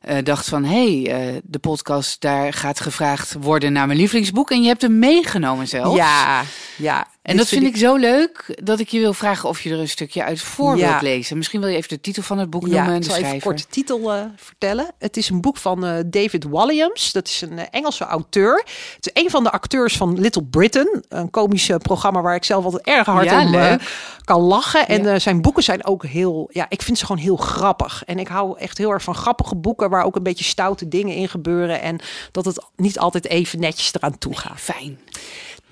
eh, 0.00 0.16
dacht 0.22 0.48
van... 0.48 0.64
hé, 0.64 1.02
hey, 1.02 1.34
eh, 1.34 1.40
de 1.44 1.58
podcast, 1.58 2.20
daar 2.20 2.52
gaat 2.52 2.80
gevraagd 2.80 3.36
worden 3.40 3.72
naar 3.72 3.86
mijn 3.86 3.98
lievelingsboek. 3.98 4.50
En 4.50 4.62
je 4.62 4.68
hebt 4.68 4.82
hem 4.82 4.98
meegenomen 4.98 5.68
zelfs. 5.68 5.96
Ja, 5.96 6.42
ja. 6.76 7.06
En 7.22 7.36
dat 7.36 7.48
vind 7.48 7.64
ik 7.64 7.76
zo 7.76 7.96
leuk 7.96 8.58
dat 8.62 8.80
ik 8.80 8.88
je 8.88 9.00
wil 9.00 9.14
vragen 9.14 9.48
of 9.48 9.60
je 9.60 9.70
er 9.70 9.78
een 9.78 9.88
stukje 9.88 10.24
uit 10.24 10.40
voor 10.40 10.76
Ja. 10.76 10.88
wilt 10.88 11.02
lezen. 11.02 11.36
Misschien 11.36 11.60
wil 11.60 11.68
je 11.68 11.76
even 11.76 11.88
de 11.88 12.00
titel 12.00 12.22
van 12.22 12.38
het 12.38 12.50
boek 12.50 12.66
Ja, 12.66 12.68
noemen 12.68 12.88
en 12.88 12.96
ik 12.96 13.02
de 13.02 13.10
zal 13.10 13.18
even 13.18 13.40
kort 13.40 13.58
de 13.58 13.66
titel 13.70 14.12
eh, 14.12 14.24
vertellen. 14.36 14.90
Het 14.98 15.16
is 15.16 15.28
een 15.28 15.40
boek 15.40 15.56
van 15.56 15.84
eh, 15.84 15.98
David 16.06 16.44
Walliams. 16.44 17.12
Dat 17.12 17.28
is 17.28 17.40
een 17.40 17.58
eh, 17.58 17.66
Engelse 17.70 18.04
auteur. 18.04 18.64
Het 18.96 19.10
is 19.12 19.22
een 19.22 19.30
van 19.30 19.44
de 19.44 19.50
acteurs 19.50 19.96
van 19.96 20.20
Little 20.20 20.44
Britain. 20.44 21.04
Een 21.08 21.30
komisch 21.30 21.70
programma 21.82 22.20
waar 22.20 22.34
ik 22.34 22.44
zelf 22.44 22.64
altijd 22.64 22.86
erg 22.86 23.06
hard 23.06 23.24
Ja, 23.24 23.44
om 23.44 23.78
kan 24.24 24.40
lachen. 24.40 24.88
En 24.88 25.20
zijn 25.20 25.40
boeken 25.42 25.62
zijn 25.62 25.84
ook 25.84 26.04
heel... 26.06 26.48
Ja, 26.52 26.66
ik 26.68 26.82
vind 26.82 26.98
ze 26.98 27.06
gewoon 27.06 27.22
heel 27.22 27.36
grappig. 27.36 28.02
En 28.04 28.18
ik 28.18 28.28
hou 28.28 28.58
echt 28.58 28.78
heel 28.78 28.90
erg 28.90 29.02
van 29.02 29.14
grappige 29.14 29.56
boeken... 29.56 29.90
waar 29.90 30.04
ook 30.04 30.16
een 30.16 30.22
beetje 30.22 30.44
stoute 30.44 30.88
dingen 30.88 31.14
in 31.14 31.28
gebeuren. 31.28 31.80
En 31.80 32.00
dat 32.32 32.44
het 32.44 32.64
niet 32.76 32.98
altijd 32.98 33.26
even 33.26 33.60
netjes 33.60 33.94
eraan 33.94 34.18
toe 34.18 34.36
gaat. 34.36 34.60
Fijn. 34.60 34.98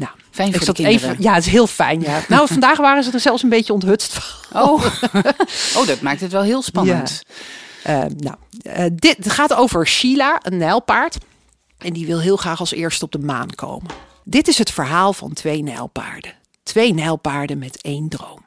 Nou, 0.00 0.12
Fijn 0.30 0.48
ik 0.48 0.56
voor 0.56 0.74
de 0.74 0.82
zat 0.82 0.92
even... 0.92 1.16
Ja, 1.18 1.34
het 1.34 1.46
is 1.46 1.50
heel 1.50 1.66
fijn, 1.66 2.00
ja. 2.00 2.20
Nou, 2.28 2.46
vandaag 2.46 2.78
waren 2.78 3.04
ze 3.04 3.10
er 3.10 3.20
zelfs 3.20 3.42
een 3.42 3.48
beetje 3.48 3.72
onthutst 3.72 4.12
van. 4.12 4.62
Oh. 4.62 4.84
oh, 5.76 5.86
dat 5.86 6.00
maakt 6.00 6.20
het 6.20 6.32
wel 6.32 6.42
heel 6.42 6.62
spannend. 6.62 7.22
Eh, 7.82 8.02
nou, 8.16 8.36
eh, 8.62 8.84
dit 8.94 9.16
het 9.16 9.32
gaat 9.32 9.54
over 9.54 9.86
Sheila, 9.86 10.38
een 10.42 10.56
nijlpaard. 10.56 11.18
En 11.78 11.92
die 11.92 12.06
wil 12.06 12.20
heel 12.20 12.36
graag 12.36 12.60
als 12.60 12.72
eerste 12.72 13.04
op 13.04 13.12
de 13.12 13.18
maan 13.18 13.54
komen. 13.54 13.90
Dit 14.24 14.48
is 14.48 14.58
het 14.58 14.70
verhaal 14.70 15.12
van 15.12 15.32
twee 15.32 15.62
nijlpaarden. 15.62 16.32
Twee 16.62 16.94
nijlpaarden 16.94 17.58
met 17.58 17.80
één 17.80 18.08
droom. 18.08 18.44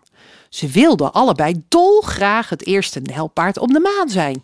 Ze 0.50 0.68
wilden 0.68 1.14
allebei 1.14 1.64
dolgraag 1.68 2.50
het 2.50 2.66
eerste 2.66 3.00
nijlpaard 3.00 3.58
op 3.58 3.70
de 3.70 3.80
maan 3.80 4.10
zijn. 4.10 4.44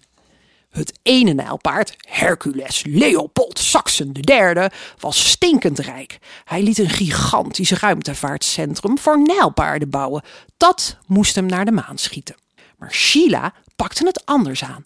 Het 0.69 0.99
ene 1.03 1.33
nijlpaard, 1.33 1.95
Hercules 1.97 2.83
Leopold 2.87 3.59
Saxon 3.59 4.15
III, 4.21 4.67
was 4.99 5.29
stinkend 5.29 5.79
rijk. 5.79 6.17
Hij 6.43 6.61
liet 6.61 6.77
een 6.77 6.89
gigantisch 6.89 7.71
ruimtevaartcentrum 7.71 8.97
voor 8.97 9.21
nijlpaarden 9.21 9.89
bouwen. 9.89 10.23
Dat 10.57 10.97
moest 11.07 11.35
hem 11.35 11.45
naar 11.45 11.65
de 11.65 11.71
maan 11.71 11.97
schieten. 11.97 12.35
Maar 12.77 12.93
Sheila 12.93 13.53
pakte 13.75 14.05
het 14.05 14.25
anders 14.25 14.63
aan. 14.63 14.83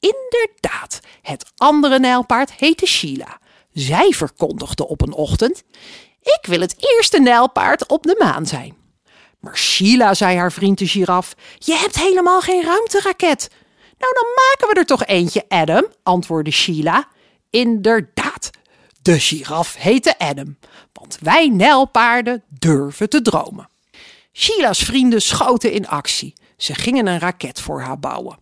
Inderdaad, 0.00 1.00
het 1.22 1.52
andere 1.56 1.98
nijlpaard 1.98 2.52
heette 2.52 2.86
Sheila. 2.86 3.38
Zij 3.72 4.10
verkondigde 4.10 4.88
op 4.88 5.02
een 5.02 5.12
ochtend: 5.12 5.62
Ik 6.22 6.40
wil 6.42 6.60
het 6.60 6.74
eerste 6.78 7.20
nijlpaard 7.20 7.88
op 7.88 8.02
de 8.02 8.16
maan 8.18 8.46
zijn. 8.46 8.76
Maar 9.40 9.56
Sheila, 9.56 10.14
zei 10.14 10.36
haar 10.36 10.52
vriend 10.52 10.78
de 10.78 10.86
giraf, 10.86 11.34
je 11.58 11.74
hebt 11.74 11.98
helemaal 11.98 12.40
geen 12.40 12.62
ruimteraket. 12.62 13.50
Nou, 14.00 14.12
dan 14.14 14.28
maken 14.34 14.68
we 14.68 14.74
er 14.74 14.86
toch 14.86 15.04
eentje, 15.04 15.44
Adam, 15.48 15.86
antwoordde 16.02 16.50
Sheila. 16.50 17.08
Inderdaad, 17.50 18.50
de 19.02 19.20
giraf 19.20 19.74
heette 19.74 20.18
Adam, 20.18 20.58
want 20.92 21.18
wij 21.20 21.48
nijlpaarden 21.48 22.42
durven 22.48 23.08
te 23.08 23.22
dromen. 23.22 23.68
Sheila's 24.32 24.78
vrienden 24.78 25.22
schoten 25.22 25.72
in 25.72 25.88
actie. 25.88 26.32
Ze 26.56 26.74
gingen 26.74 27.06
een 27.06 27.18
raket 27.18 27.60
voor 27.60 27.80
haar 27.80 27.98
bouwen. 27.98 28.38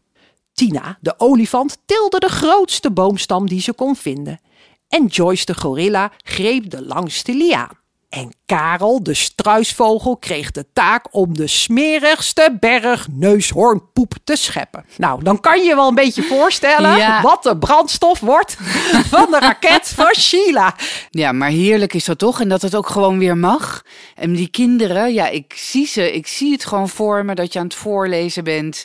Tina, 0.52 0.98
de 1.00 1.14
olifant, 1.18 1.78
tilde 1.84 2.18
de 2.18 2.28
grootste 2.28 2.90
boomstam 2.90 3.48
die 3.48 3.60
ze 3.60 3.72
kon 3.72 3.96
vinden. 3.96 4.40
En 4.88 5.06
Joyce, 5.06 5.44
de 5.44 5.54
gorilla, 5.54 6.12
greep 6.24 6.70
de 6.70 6.86
langste 6.86 7.34
liaan. 7.34 7.78
En 8.08 8.34
Karel, 8.46 9.02
de 9.02 9.14
struisvogel, 9.14 10.16
kreeg 10.16 10.50
de 10.50 10.64
taak 10.72 11.06
om 11.10 11.34
de 11.36 11.46
smerigste 11.46 12.56
berg 12.60 13.06
neushoornpoep 13.10 14.14
te 14.24 14.36
scheppen. 14.36 14.84
Nou, 14.96 15.22
dan 15.22 15.40
kan 15.40 15.58
je 15.58 15.64
je 15.64 15.74
wel 15.74 15.88
een 15.88 15.94
beetje 15.94 16.22
voorstellen 16.22 16.96
Ja. 16.96 17.22
wat 17.22 17.42
de 17.42 17.58
brandstof 17.58 18.20
wordt 18.20 18.56
van 19.14 19.30
de 19.30 19.38
raket 19.38 19.88
van 19.88 20.14
Sheila. 20.18 20.74
Ja, 21.10 21.32
maar 21.32 21.50
heerlijk 21.50 21.94
is 21.94 22.04
dat 22.04 22.18
toch? 22.18 22.40
En 22.40 22.48
dat 22.48 22.62
het 22.62 22.74
ook 22.74 22.88
gewoon 22.88 23.18
weer 23.18 23.36
mag. 23.36 23.82
En 24.14 24.32
die 24.32 24.48
kinderen, 24.50 25.12
ja, 25.12 25.28
ik 25.28 25.52
zie 25.56 25.86
ze. 25.86 26.12
Ik 26.12 26.26
zie 26.26 26.52
het 26.52 26.64
gewoon 26.64 26.88
voor 26.88 27.24
me 27.24 27.34
dat 27.34 27.52
je 27.52 27.58
aan 27.58 27.64
het 27.64 27.74
voorlezen 27.74 28.44
bent. 28.44 28.84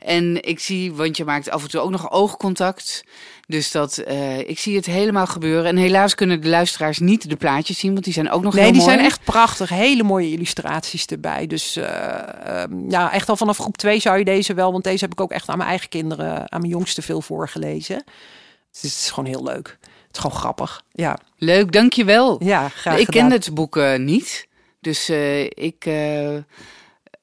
En 0.00 0.42
ik 0.42 0.60
zie, 0.60 0.92
want 0.92 1.16
je 1.16 1.24
maakt 1.24 1.50
af 1.50 1.62
en 1.62 1.70
toe 1.70 1.80
ook 1.80 1.90
nog 1.90 2.10
oogcontact. 2.10 3.04
Dus 3.46 3.70
dat, 3.70 3.98
eh, 3.98 4.38
ik 4.38 4.58
zie 4.58 4.76
het 4.76 4.86
helemaal 4.86 5.26
gebeuren. 5.26 5.64
En 5.66 5.76
helaas 5.76 6.14
kunnen 6.14 6.40
de 6.40 6.48
luisteraars 6.48 6.98
niet 6.98 7.28
de 7.30 7.36
plaatjes 7.36 7.78
zien, 7.78 7.92
want 7.92 8.04
die 8.04 8.12
zijn 8.12 8.30
ook 8.30 8.42
nog 8.42 8.54
Nee, 8.54 8.62
heel 8.62 8.72
die 8.72 8.80
mooi. 8.82 8.92
zijn 8.94 9.04
echt 9.04 9.24
prachtig. 9.24 9.68
Hele 9.68 10.02
mooie 10.02 10.30
illustraties 10.32 11.06
erbij. 11.06 11.46
Dus 11.46 11.76
eh, 11.76 12.62
ehm, 12.62 12.90
ja, 12.90 13.12
echt 13.12 13.28
al 13.28 13.36
vanaf 13.36 13.58
groep 13.58 13.76
2 13.76 14.00
zou 14.00 14.18
je 14.18 14.24
deze 14.24 14.54
wel. 14.54 14.72
Want 14.72 14.84
deze 14.84 15.04
heb 15.04 15.12
ik 15.12 15.20
ook 15.20 15.30
echt 15.30 15.48
aan 15.48 15.56
mijn 15.56 15.68
eigen 15.68 15.88
kinderen, 15.88 16.52
aan 16.52 16.60
mijn 16.60 16.72
jongste 16.72 17.02
veel 17.02 17.20
voorgelezen. 17.22 18.04
Dus 18.70 18.80
het 18.82 19.00
is 19.00 19.10
gewoon 19.10 19.28
heel 19.30 19.42
leuk. 19.42 19.78
Het 20.06 20.16
is 20.16 20.20
gewoon 20.20 20.36
grappig. 20.36 20.82
Ja, 20.92 21.18
Leuk, 21.36 21.72
dankjewel. 21.72 22.44
ja 22.44 22.68
graag 22.68 22.98
ik 22.98 23.04
gedaan. 23.04 23.28
ken 23.28 23.38
het 23.38 23.54
boek 23.54 23.76
eh, 23.76 23.98
niet. 23.98 24.46
Dus 24.80 25.10
ik 25.48 25.88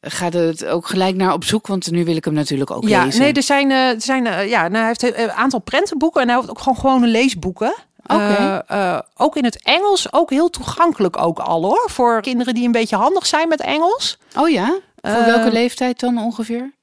ga 0.02 0.32
er 0.32 0.70
ook 0.70 0.88
gelijk 0.88 1.16
naar 1.16 1.34
op 1.34 1.44
zoek, 1.44 1.68
want 1.68 1.92
nu 1.92 2.06
wil 2.06 2.16
ik 2.16 2.26
hem 2.26 2.34
natuurlijk 2.34 2.72
ook 2.72 2.88
Ja, 2.88 3.04
lezen. 3.04 3.22
nee, 3.22 3.34
er 3.34 3.44
zijn, 3.44 3.72
eh, 3.72 3.78
er 3.90 4.02
zijn 4.02 4.28
eh, 4.28 4.50
ja, 4.50 4.62
nou, 4.68 4.76
hij 4.78 4.86
heeft 4.88 5.18
een 5.18 5.32
aantal 5.32 5.60
prentenboeken 5.60 6.22
en 6.22 6.28
hij 6.28 6.38
heeft 6.38 6.50
ook 6.50 6.60
gewoon 6.60 6.78
gewone 6.78 7.08
leesboeken. 7.08 7.74
Eh, 8.06 8.60
eh, 8.68 9.00
ook 9.16 9.36
in 9.36 9.44
het 9.44 9.64
Engels, 9.64 10.14
ook 10.14 10.30
heel 10.30 10.50
toegankelijk 10.50 11.18
ook 11.22 11.40
al 11.40 11.64
hoor. 11.64 11.86
Voor 11.90 12.22
kinderen 12.22 12.54
die 12.54 12.66
een 12.66 12.72
beetje 12.72 12.96
handig 12.96 13.26
zijn 13.26 13.48
met 13.48 13.62
Engels. 13.62 14.18
Oh 14.38 14.50
ja? 14.50 14.66
Voor 15.02 15.12
Eh, 15.12 15.26
welke 15.26 15.52
leeftijd 15.52 16.00
dan 16.00 16.18
ongeveer? 16.18 16.74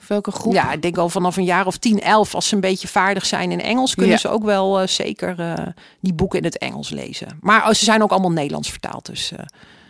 Of 0.00 0.08
welke 0.08 0.30
groep? 0.30 0.52
Ja, 0.52 0.72
ik 0.72 0.82
denk 0.82 0.96
al 0.98 1.08
vanaf 1.08 1.36
een 1.36 1.44
jaar 1.44 1.66
of 1.66 1.76
10, 1.76 2.00
11, 2.00 2.34
als 2.34 2.48
ze 2.48 2.54
een 2.54 2.60
beetje 2.60 2.88
vaardig 2.88 3.26
zijn 3.26 3.52
in 3.52 3.60
Engels, 3.60 3.94
kunnen 3.94 4.12
Ja. 4.12 4.18
ze 4.18 4.28
ook 4.28 4.42
wel 4.44 4.80
eh, 4.80 4.86
zeker 4.86 5.38
eh, 5.40 5.66
die 6.00 6.14
boeken 6.14 6.38
in 6.38 6.44
het 6.44 6.58
Engels 6.58 6.90
lezen. 6.90 7.38
Maar 7.40 7.62
oh, 7.68 7.72
ze 7.74 7.84
zijn 7.84 8.02
ook 8.02 8.10
allemaal 8.10 8.30
Nederlands 8.32 8.70
vertaald. 8.70 9.06
Dus 9.06 9.32
eh, 9.32 9.38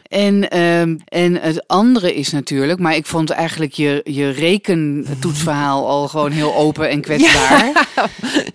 En, 0.08 0.50
ehm, 0.50 0.96
en 1.04 1.40
het 1.40 1.66
andere 1.66 2.14
is 2.14 2.30
natuurlijk, 2.30 2.78
maar 2.78 2.96
ik 2.96 3.06
vond 3.06 3.30
eigenlijk 3.30 3.72
je, 3.72 4.00
je 4.04 4.30
rekentoetsverhaal 4.30 5.88
al 5.88 6.08
gewoon 6.08 6.30
heel 6.30 6.54
open 6.54 6.88
en 6.88 7.00
kwetsbaar. 7.00 7.72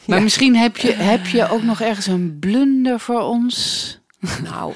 Maar 0.07 0.21
misschien 0.21 0.55
heb 0.55 0.77
je, 0.77 0.93
heb 0.93 1.25
je 1.25 1.49
ook 1.49 1.63
nog 1.63 1.81
ergens 1.81 2.07
een 2.07 2.37
blunder 2.39 2.99
voor 2.99 3.21
ons. 3.21 3.99
nou, 4.43 4.73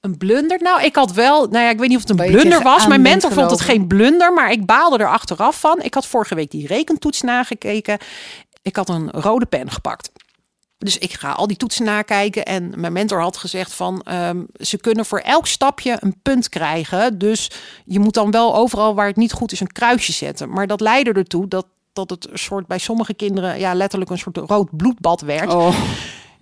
een 0.00 0.16
blunder. 0.18 0.62
Nou, 0.62 0.82
ik 0.82 0.94
had 0.94 1.12
wel, 1.12 1.46
nou 1.46 1.64
ja, 1.64 1.70
ik 1.70 1.78
weet 1.78 1.88
niet 1.88 1.96
of 1.96 2.08
het 2.08 2.20
een 2.20 2.30
blunder 2.30 2.62
was. 2.62 2.86
Mijn 2.86 3.02
mentor 3.02 3.32
vond 3.32 3.50
het 3.50 3.60
geen 3.60 3.86
blunder, 3.86 4.32
maar 4.32 4.50
ik 4.50 4.66
baalde 4.66 4.98
er 4.98 5.08
achteraf 5.08 5.60
van. 5.60 5.82
Ik 5.82 5.94
had 5.94 6.06
vorige 6.06 6.34
week 6.34 6.50
die 6.50 6.66
rekentoets 6.66 7.20
nagekeken. 7.22 7.98
Ik 8.62 8.76
had 8.76 8.88
een 8.88 9.10
rode 9.10 9.46
pen 9.46 9.70
gepakt. 9.70 10.10
Dus 10.78 10.98
ik 10.98 11.12
ga 11.12 11.32
al 11.32 11.46
die 11.46 11.56
toetsen 11.56 11.84
nakijken. 11.84 12.44
En 12.44 12.72
mijn 12.76 12.92
mentor 12.92 13.20
had 13.20 13.36
gezegd 13.36 13.74
van 13.74 14.00
ehm, 14.02 14.42
ze 14.60 14.76
kunnen 14.76 15.06
voor 15.06 15.18
elk 15.18 15.46
stapje 15.46 15.96
een 16.00 16.20
punt 16.22 16.48
krijgen. 16.48 17.18
Dus 17.18 17.50
je 17.84 17.98
moet 17.98 18.14
dan 18.14 18.30
wel 18.30 18.56
overal 18.56 18.94
waar 18.94 19.06
het 19.06 19.16
niet 19.16 19.32
goed 19.32 19.52
is 19.52 19.60
een 19.60 19.72
kruisje 19.72 20.12
zetten. 20.12 20.50
Maar 20.50 20.66
dat 20.66 20.80
leidde 20.80 21.12
ertoe 21.12 21.48
dat, 21.48 21.66
dat 21.92 22.10
het 22.10 22.30
een 22.30 22.38
soort 22.38 22.66
bij 22.66 22.78
sommige 22.78 23.14
kinderen 23.14 23.58
ja, 23.58 23.74
letterlijk 23.74 24.10
een 24.10 24.18
soort 24.18 24.36
rood 24.36 24.76
bloedbad 24.76 25.20
werd. 25.20 25.52
Oh. 25.54 25.76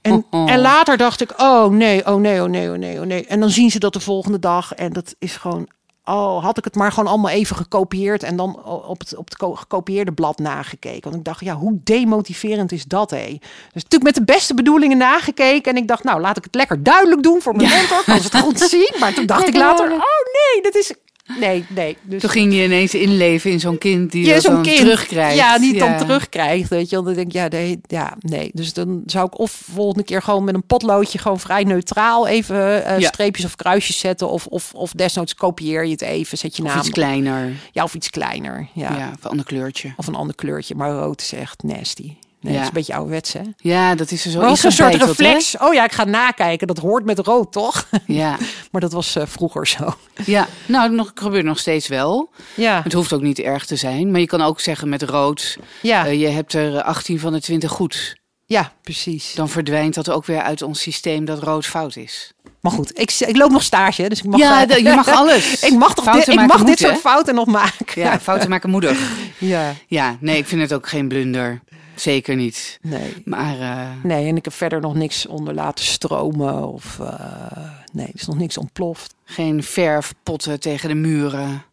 En, 0.00 0.24
Oh. 0.30 0.50
en 0.50 0.60
later 0.60 0.96
dacht 0.96 1.20
ik, 1.20 1.40
oh 1.40 1.70
nee, 1.70 2.06
oh 2.06 2.20
nee, 2.20 2.42
oh 2.42 2.48
nee, 2.48 2.70
oh 2.70 2.76
nee, 2.76 3.00
oh 3.00 3.06
nee. 3.06 3.26
En 3.26 3.40
dan 3.40 3.50
zien 3.50 3.70
ze 3.70 3.78
dat 3.78 3.92
de 3.92 4.00
volgende 4.00 4.38
dag. 4.38 4.72
En 4.72 4.92
dat 4.92 5.14
is 5.18 5.36
gewoon, 5.36 5.68
oh, 6.04 6.44
had 6.44 6.58
ik 6.58 6.64
het 6.64 6.74
maar 6.74 6.92
gewoon 6.92 7.08
allemaal 7.08 7.30
even 7.30 7.56
gekopieerd. 7.56 8.22
En 8.22 8.36
dan 8.36 8.64
op 8.64 8.98
het, 8.98 9.16
op 9.16 9.24
het 9.24 9.36
ko- 9.36 9.54
gekopieerde 9.54 10.12
blad 10.12 10.38
nagekeken. 10.38 11.02
Want 11.02 11.14
ik 11.14 11.24
dacht, 11.24 11.40
ja, 11.40 11.54
hoe 11.54 11.80
demotiverend 11.84 12.72
is 12.72 12.84
dat, 12.84 13.10
hé? 13.10 13.38
Dus 13.72 13.82
natuurlijk 13.82 14.02
met 14.02 14.14
de 14.14 14.24
beste 14.24 14.54
bedoelingen 14.54 14.96
nagekeken. 14.96 15.72
En 15.72 15.78
ik 15.78 15.88
dacht, 15.88 16.04
nou, 16.04 16.20
laat 16.20 16.36
ik 16.36 16.44
het 16.44 16.54
lekker 16.54 16.82
duidelijk 16.82 17.22
doen 17.22 17.42
voor 17.42 17.56
mijn 17.56 17.68
mentor. 17.68 18.02
Kan 18.04 18.20
ze 18.20 18.28
het 18.32 18.36
goed 18.36 18.60
zien? 18.60 18.94
Maar 19.00 19.14
toen 19.14 19.26
dacht 19.26 19.48
ik 19.48 19.56
later, 19.56 19.84
oh 19.92 19.92
nee, 19.92 20.62
dat 20.62 20.74
is... 20.74 20.92
Nee, 21.40 21.64
nee. 21.68 21.96
Dus 22.02 22.20
Toen 22.20 22.30
ging 22.30 22.54
je 22.54 22.64
ineens 22.64 22.94
inleven 22.94 23.50
in 23.50 23.60
zo'n 23.60 23.78
kind 23.78 24.12
die 24.12 24.32
dat 24.32 24.42
zo'n 24.42 24.62
kind 24.62 24.76
terugkrijgt. 24.76 25.36
Ja, 25.36 25.58
die 25.58 25.68
het 25.68 25.76
Ja. 25.78 25.88
dan 25.88 26.06
terugkrijgt. 26.06 26.68
Weet 26.70 26.90
je, 26.90 26.96
dan 27.02 27.04
denk 27.14 27.26
ik, 27.26 27.32
ja, 27.32 27.48
nee, 27.48 27.80
ja, 27.86 28.16
nee. 28.20 28.50
Dus 28.52 28.72
dan 28.72 29.02
zou 29.06 29.26
ik 29.26 29.38
of 29.38 29.50
volgende 29.72 30.04
keer 30.04 30.22
gewoon 30.22 30.44
met 30.44 30.54
een 30.54 30.66
potloodje 30.66 31.18
gewoon 31.18 31.40
vrij 31.40 31.64
neutraal 31.64 32.26
even 32.26 32.84
eh, 32.84 32.98
Ja. 32.98 33.08
streepjes 33.08 33.44
of 33.44 33.56
kruisjes 33.56 33.98
zetten. 33.98 34.28
Of, 34.30 34.46
of, 34.46 34.74
of 34.74 34.90
desnoods 34.92 35.34
kopieer 35.34 35.84
je 35.84 35.90
het 35.90 36.02
even, 36.02 36.38
zet 36.38 36.56
je 36.56 36.62
Of 36.62 36.68
naam. 36.68 36.78
iets 36.78 36.90
kleiner. 36.90 37.52
Ja, 37.72 37.82
of 37.82 37.94
iets 37.94 38.10
kleiner. 38.10 38.68
Ja. 38.72 38.96
Ja, 38.98 39.10
of 39.16 39.24
een 39.24 39.30
ander 39.30 39.46
kleurtje. 39.46 39.92
Of 39.96 40.06
een 40.06 40.14
ander 40.14 40.34
kleurtje. 40.34 40.74
Maar 40.74 40.90
rood 40.90 41.20
is 41.20 41.32
echt 41.32 41.62
nasty. 41.62 42.12
Nee, 42.44 42.52
Ja. 42.52 42.58
dat 42.58 42.60
is 42.60 42.66
een 42.68 42.74
beetje 42.74 42.94
ouderwets, 42.94 43.32
hè? 43.32 43.40
Ja, 43.56 43.94
dat 43.94 44.10
is 44.10 44.24
er 44.24 44.30
zo 44.30 44.40
was 44.40 44.64
een 44.64 44.72
soort 44.72 44.98
hè? 44.98 45.04
reflex. 45.06 45.56
Oh 45.58 45.74
ja, 45.74 45.84
ik 45.84 45.92
ga 45.92 46.04
nakijken. 46.04 46.66
Dat 46.66 46.78
hoort 46.78 47.04
met 47.04 47.18
rood, 47.18 47.52
toch? 47.52 47.86
Ja, 48.06 48.36
maar 48.70 48.80
dat 48.80 48.92
was 48.92 49.16
eh, 49.16 49.22
vroeger 49.26 49.66
zo. 49.66 49.94
ja. 50.24 50.46
nou, 50.66 50.90
nog, 50.94 51.10
gebeurt 51.14 51.44
nog 51.44 51.58
steeds 51.58 51.88
wel. 51.88 52.30
Ja, 52.54 52.80
Het 52.82 52.92
hoeft 52.92 53.12
ook 53.12 53.22
niet 53.22 53.38
erg 53.38 53.66
te 53.66 53.76
zijn. 53.76 54.10
Maar 54.10 54.20
je 54.20 54.26
kan 54.26 54.42
ook 54.42 54.60
zeggen 54.60 54.88
met 54.88 55.02
rood, 55.02 55.56
ja, 55.82 56.06
eh, 56.06 56.20
je 56.20 56.26
hebt 56.28 56.52
er 56.52 56.82
18 56.82 57.18
van 57.20 57.32
de 57.32 57.40
20 57.40 57.70
goed. 57.70 58.16
ja 58.46 58.72
precies. 58.82 59.32
Dan 59.34 59.48
verdwijnt 59.48 59.94
dat 59.94 60.10
ook 60.10 60.26
weer 60.26 60.42
uit 60.42 60.62
ons 60.62 60.80
systeem 60.80 61.24
dat 61.24 61.42
rood 61.42 61.66
fout 61.66 61.96
is. 61.96 62.32
Maar 62.60 62.72
goed, 62.72 62.98
ik, 63.00 63.10
ik 63.18 63.36
loop 63.36 63.50
nog 63.50 63.62
stage, 63.62 64.08
dus 64.08 64.18
ik 64.18 64.24
mag... 64.24 64.40
ja, 64.40 64.60
je 64.76 64.92
mag 64.94 65.08
alles. 65.08 65.60
Ik 65.70 65.72
mag 65.78 65.94
toch 65.94 66.12
dit, 66.12 66.28
ik 66.28 66.46
mag 66.46 66.58
moet, 66.58 66.66
dit 66.66 66.78
soort 66.78 66.98
fouten 66.98 67.34
nog 67.34 67.46
maken. 67.46 67.86
Ja, 68.02 68.20
fouten 68.20 68.48
maken 68.50 68.70
moedig. 68.70 68.98
ja. 69.38 69.72
Ja, 69.86 70.16
nee, 70.20 70.36
ik 70.36 70.46
vind 70.46 70.60
het 70.60 70.72
ook 70.74 70.88
geen 70.88 71.08
blunder. 71.08 71.60
Zeker 71.94 72.36
niet. 72.36 72.78
Nee. 72.82 73.22
Maar 73.24 73.60
eh, 73.60 73.90
Nee, 74.02 74.28
en 74.28 74.36
ik 74.36 74.44
heb 74.44 74.54
verder 74.54 74.80
nog 74.80 74.94
niks 74.94 75.26
onder 75.26 75.54
laten 75.54 75.84
stromen. 75.84 76.68
Of, 76.72 76.98
eh, 77.00 77.68
Nee, 77.92 78.06
er 78.06 78.14
is 78.14 78.26
nog 78.26 78.36
niks 78.36 78.58
ontploft. 78.58 79.14
Geen 79.24 79.62
verfpotten 79.62 80.60
tegen 80.60 80.88
de 80.88 80.94
muren. 80.94 81.64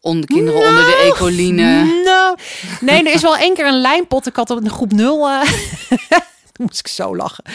Onder 0.00 0.26
kinderen 0.26 0.60
onder 0.68 0.84
de 0.84 1.10
ecoline. 1.12 1.84
Nou, 2.04 2.36
nee, 2.80 3.02
er 3.04 3.14
is 3.14 3.22
wel 3.22 3.36
één 3.36 3.54
keer 3.54 3.66
een 3.66 3.80
lijmpot. 3.80 4.26
Ik 4.26 4.36
had 4.36 4.50
op 4.50 4.64
een 4.64 4.70
groep 4.70 4.92
nul. 4.92 5.28
eh 5.28 5.40
Toen 6.52 6.66
moest 6.66 6.78
ik 6.78 6.88
zo 6.88 7.16
lachen. 7.16 7.44
Er 7.44 7.52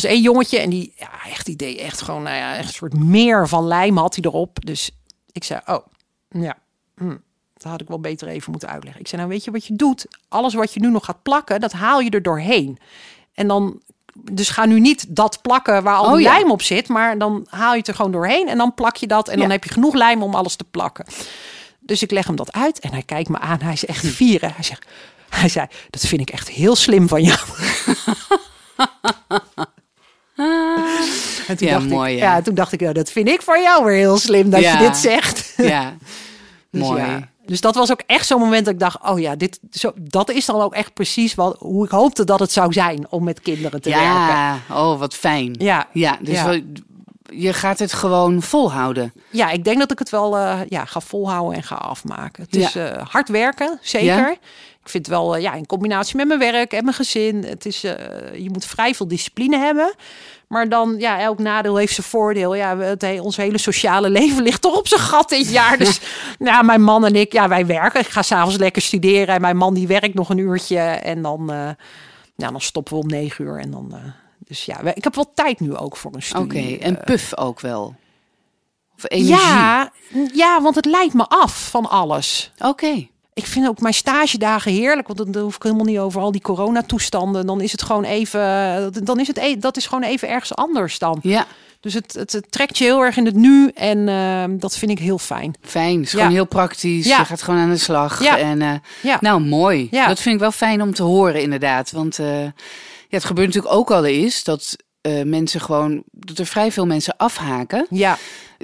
was 0.00 0.04
één 0.04 0.22
jongetje 0.22 0.58
en 0.58 0.70
die, 0.70 0.92
ja, 0.96 1.10
echt, 1.30 1.46
die 1.46 1.56
deed 1.56 1.78
echt 1.78 2.02
gewoon, 2.02 2.22
nou 2.22 2.36
ja, 2.36 2.56
echt 2.56 2.68
een 2.68 2.74
soort 2.74 2.98
meer 2.98 3.48
van 3.48 3.66
lijm 3.66 3.96
had 3.96 4.14
hij 4.14 4.24
erop. 4.24 4.66
Dus 4.66 4.90
ik 5.32 5.44
zei, 5.44 5.60
oh, 5.66 5.86
ja, 6.28 6.56
hm, 6.96 7.16
dat 7.64 7.72
had 7.72 7.80
ik 7.80 7.88
wel 7.88 8.00
beter 8.00 8.28
even 8.28 8.50
moeten 8.50 8.68
uitleggen. 8.68 9.00
Ik 9.00 9.08
zei, 9.08 9.20
nou 9.20 9.32
weet 9.34 9.44
je 9.44 9.50
wat 9.50 9.66
je 9.66 9.76
doet? 9.76 10.06
Alles 10.28 10.54
wat 10.54 10.74
je 10.74 10.80
nu 10.80 10.90
nog 10.90 11.04
gaat 11.04 11.22
plakken, 11.22 11.60
dat 11.60 11.72
haal 11.72 12.00
je 12.00 12.10
er 12.10 12.22
doorheen. 12.22 12.78
En 13.34 13.48
dan, 13.48 13.80
dus 14.14 14.48
ga 14.48 14.64
nu 14.64 14.80
niet 14.80 15.06
dat 15.16 15.38
plakken 15.42 15.82
waar 15.82 15.96
al 15.96 16.04
Oh, 16.06 16.12
die 16.16 16.22
ja. 16.26 16.32
lijm 16.32 16.50
op 16.50 16.62
zit, 16.62 16.88
maar 16.88 17.18
dan 17.18 17.46
haal 17.50 17.72
je 17.72 17.78
het 17.78 17.88
er 17.88 17.94
gewoon 17.94 18.12
doorheen 18.12 18.48
en 18.48 18.58
dan 18.58 18.74
plak 18.74 18.96
je 18.96 19.06
dat 19.06 19.28
en 19.28 19.38
dan 19.38 19.50
heb 19.50 19.64
je 19.64 19.70
genoeg 19.70 19.94
lijm 19.94 20.22
om 20.22 20.34
alles 20.34 20.56
te 20.56 20.64
plakken. 20.64 21.06
Dus 21.80 22.02
ik 22.02 22.10
leg 22.10 22.26
hem 22.26 22.36
dat 22.36 22.52
uit 22.52 22.78
en 22.78 22.90
hij 22.92 23.02
kijkt 23.02 23.28
me 23.28 23.38
aan. 23.38 23.60
Hij 23.60 23.72
is 23.72 23.86
echt 23.86 24.06
vieren. 24.06 24.52
Hij 24.54 24.64
zegt, 24.64 24.86
hij 25.28 25.48
zei, 25.48 25.66
dat 25.90 26.00
vind 26.06 26.20
ik 26.20 26.30
echt 26.30 26.48
heel 26.48 26.76
slim 26.76 27.08
van 27.08 27.22
jou. 27.22 27.38
En 31.46 31.56
toen 31.56 31.68
Ja, 31.68 31.74
dacht 31.78 31.88
mooi, 31.88 32.12
Ik, 32.12 32.18
ja. 32.18 32.34
ja, 32.36 32.42
toen 32.42 32.54
dacht 32.54 32.72
ik, 32.72 32.94
dat 32.94 33.10
vind 33.10 33.28
ik 33.28 33.42
van 33.42 33.62
jou 33.62 33.84
weer 33.84 33.96
heel 33.96 34.18
slim 34.18 34.50
dat 34.50 34.60
Ja. 34.60 34.72
je 34.80 34.86
dit 34.88 34.96
zegt. 34.96 35.54
Ja, 35.56 35.94
Dus 36.70 36.82
mooi. 36.82 37.24
Dus 37.46 37.60
dat 37.60 37.74
was 37.74 37.90
ook 37.92 38.02
echt 38.06 38.26
zo'n 38.26 38.40
moment 38.40 38.64
dat 38.64 38.74
ik 38.74 38.80
dacht, 38.80 38.98
oh 39.08 39.18
ja, 39.20 39.36
dit, 39.36 39.60
zo, 39.70 39.92
dat 40.00 40.30
is 40.30 40.46
dan 40.46 40.60
ook 40.60 40.74
echt 40.74 40.94
precies 40.94 41.34
wat, 41.34 41.56
hoe 41.58 41.84
ik 41.84 41.90
hoopte 41.90 42.24
dat 42.24 42.38
het 42.40 42.52
zou 42.52 42.72
zijn 42.72 43.06
om 43.10 43.24
met 43.24 43.40
kinderen 43.40 43.82
te 43.82 43.90
werken. 43.90 44.06
Ja, 44.08 44.58
oh 44.70 44.98
wat 44.98 45.14
fijn. 45.14 45.54
Ja. 45.58 45.88
ja 45.92 46.18
dus 46.20 46.34
Ja. 46.34 46.44
wel- 46.48 46.60
je 47.36 47.52
gaat 47.52 47.78
het 47.78 47.92
gewoon 47.92 48.42
volhouden. 48.42 49.12
Ja, 49.30 49.50
ik 49.50 49.64
denk 49.64 49.78
dat 49.78 49.90
ik 49.90 49.98
het 49.98 50.10
wel 50.10 50.36
eh, 50.36 50.60
ja, 50.68 50.84
ga 50.84 51.00
volhouden 51.00 51.56
en 51.56 51.62
ga 51.62 51.74
afmaken. 51.74 52.42
Het 52.42 52.54
Ja. 52.54 52.66
is 52.66 52.74
eh, 52.74 53.06
hard 53.08 53.28
werken, 53.28 53.78
zeker. 53.82 54.30
Ik 54.82 54.90
vind 54.90 55.06
het 55.06 55.14
wel, 55.14 55.36
eh, 55.36 55.42
ja, 55.42 55.52
in 55.54 55.66
combinatie 55.66 56.16
met 56.16 56.26
mijn 56.26 56.38
werk 56.38 56.72
en 56.72 56.84
mijn 56.84 56.96
gezin. 56.96 57.44
Het 57.44 57.66
is, 57.66 57.80
je 57.80 58.48
moet 58.52 58.64
vrij 58.64 58.94
veel 58.94 59.08
discipline 59.08 59.58
hebben. 59.58 59.94
Maar 60.54 60.68
dan, 60.68 60.94
ja, 60.98 61.20
elk 61.20 61.38
nadeel 61.38 61.76
heeft 61.76 61.94
zijn 61.94 62.06
voordeel. 62.06 62.54
Ja, 62.54 62.78
het, 62.78 63.02
he- 63.02 63.20
ons 63.20 63.36
hele 63.36 63.58
sociale 63.58 64.10
leven 64.18 64.42
ligt 64.42 64.60
toch 64.62 64.76
op 64.76 64.88
zijn 64.88 65.00
gat 65.00 65.28
dit 65.28 65.50
jaar. 65.50 65.78
Dus 65.78 66.00
ja, 66.38 66.62
mijn 66.62 66.82
man 66.82 67.04
en 67.04 67.14
ik, 67.14 67.32
ja, 67.32 67.48
wij 67.48 67.66
werken. 67.66 68.00
Ik 68.00 68.06
ga 68.08 68.22
s'avonds 68.22 68.56
lekker 68.56 68.82
studeren. 68.82 69.34
En 69.34 69.40
mijn 69.40 69.56
man 69.56 69.74
die 69.74 69.86
werkt 69.86 70.14
nog 70.14 70.28
een 70.28 70.38
uurtje. 70.38 70.78
En 70.78 71.22
dan, 71.22 71.52
eh, 71.52 71.68
ja, 72.36 72.50
dan 72.50 72.60
stoppen 72.60 72.94
we 72.94 73.00
om 73.00 73.06
negen 73.08 73.44
uur. 73.44 73.58
En 73.58 73.70
dan, 73.70 73.88
eh, 73.94 73.98
dus 74.38 74.64
ja, 74.64 74.80
ik 74.80 75.04
heb 75.04 75.14
wel 75.14 75.32
tijd 75.34 75.60
nu 75.60 75.76
ook 75.76 75.96
voor 75.96 76.10
een 76.10 76.16
Oké, 76.16 76.44
studie. 76.50 76.78
en 76.78 76.98
eh, 76.98 77.04
puf 77.04 77.36
ook 77.36 77.60
wel. 77.60 77.94
Of 78.96 79.04
energie. 79.08 79.34
ja, 79.36 79.90
ja, 80.32 80.62
want 80.62 80.74
het 80.74 80.84
leidt 80.86 81.14
me 81.14 81.26
af 81.28 81.68
van 81.70 81.88
alles. 81.90 82.52
Oké. 82.58 83.06
Ik 83.34 83.46
vind 83.46 83.68
ook 83.68 83.80
mijn 83.80 83.94
stagedagen 83.94 84.72
heerlijk, 84.72 85.06
want 85.08 85.32
dan 85.32 85.42
hoef 85.42 85.56
ik 85.56 85.62
helemaal 85.62 85.84
niet 85.84 85.98
over 85.98 86.20
al 86.20 86.32
die 86.32 86.40
coronatoestanden. 86.40 87.46
Dan 87.46 87.60
is 87.60 87.72
het 87.72 87.82
gewoon 87.82 88.04
even, 88.04 89.04
dan 89.04 89.20
is 89.20 89.26
het, 89.26 89.36
e- 89.38 89.56
dat 89.58 89.76
is 89.76 89.86
gewoon 89.86 90.02
even 90.04 90.28
ergens 90.28 90.54
anders 90.54 90.98
dan. 90.98 91.18
Ja, 91.22 91.46
Dus 91.80 91.94
het, 91.94 92.12
het, 92.12 92.32
het 92.32 92.46
trekt 92.52 92.78
je 92.78 92.84
heel 92.84 93.00
erg 93.00 93.16
in 93.16 93.24
het 93.26 93.34
nu 93.34 93.68
en 93.68 94.08
eh, 94.08 94.44
dat 94.48 94.76
vind 94.76 94.90
ik 94.90 94.98
heel 94.98 95.18
fijn. 95.18 95.54
fijn. 95.60 96.00
Is 96.02 96.10
Ja. 96.12 96.18
gewoon 96.18 96.32
heel 96.34 96.46
praktisch. 96.46 97.06
Ja. 97.06 97.18
Je 97.18 97.24
gaat 97.24 97.42
gewoon 97.42 97.60
aan 97.60 97.70
de 97.70 97.76
slag. 97.76 98.22
Ja. 98.22 98.38
En, 98.38 98.62
eh, 98.62 98.72
Ja. 99.02 99.18
Nou, 99.20 99.40
mooi. 99.40 99.88
Ja. 99.90 100.06
Dat 100.06 100.20
vind 100.20 100.34
ik 100.34 100.40
wel 100.40 100.52
fijn 100.52 100.82
om 100.82 100.94
te 100.94 101.02
horen, 101.02 101.42
inderdaad. 101.42 101.90
Want 101.90 102.18
eh, 102.18 102.42
ja, 102.42 102.50
het 103.08 103.24
gebeurt 103.24 103.46
natuurlijk 103.46 103.74
ook 103.74 103.90
al 103.90 104.04
eens 104.04 104.44
dat 104.44 104.76
eh, 105.00 105.22
mensen 105.22 105.60
gewoon, 105.60 106.02
dat 106.10 106.38
er 106.38 106.46
vrij 106.46 106.72
veel 106.72 106.86
mensen 106.86 107.16
afhaken. 107.16 107.86
Ja, 107.90 108.18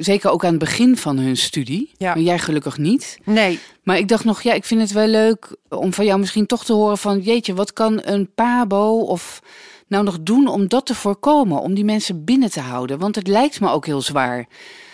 Zeker 0.05 0.31
ook 0.31 0.45
aan 0.45 0.51
het 0.51 0.59
begin 0.59 0.97
van 0.97 1.19
hun 1.19 1.37
studie. 1.37 1.91
Ja. 1.97 2.15
Maar 2.15 2.23
jij 2.23 2.39
gelukkig 2.39 2.79
niet. 2.79 3.19
nee. 3.25 3.59
Maar 3.83 3.99
ik 3.99 4.09
dacht 4.09 4.25
nog, 4.25 4.43
ja, 4.43 4.53
ik 4.53 4.65
vind 4.65 4.81
het 4.81 4.93
wel 4.93 5.07
leuk 5.07 5.57
om 5.69 5.93
van 5.93 6.05
jou 6.05 6.19
misschien 6.19 6.47
toch 6.47 6.65
te 6.65 6.73
horen 6.73 6.99
van, 6.99 7.21
jeetje, 7.21 7.55
wat 7.55 7.73
kan 7.73 8.01
een 8.05 8.31
pabo 8.35 8.99
of 8.99 9.43
nou 9.89 10.05
nog 10.05 10.19
doen 10.21 10.49
om 10.49 10.69
dat 10.69 10.87
te 10.87 10.95
voorkomen, 10.95 11.61
om 11.61 11.75
die 11.75 11.85
mensen 11.85 12.25
binnen 12.25 12.51
te 12.51 12.61
houden? 12.61 12.99
Want 12.99 13.15
het 13.15 13.27
lijkt 13.27 13.61
me 13.61 13.71
ook 13.71 13.87
heel 13.87 14.03
zwaar. 14.03 14.47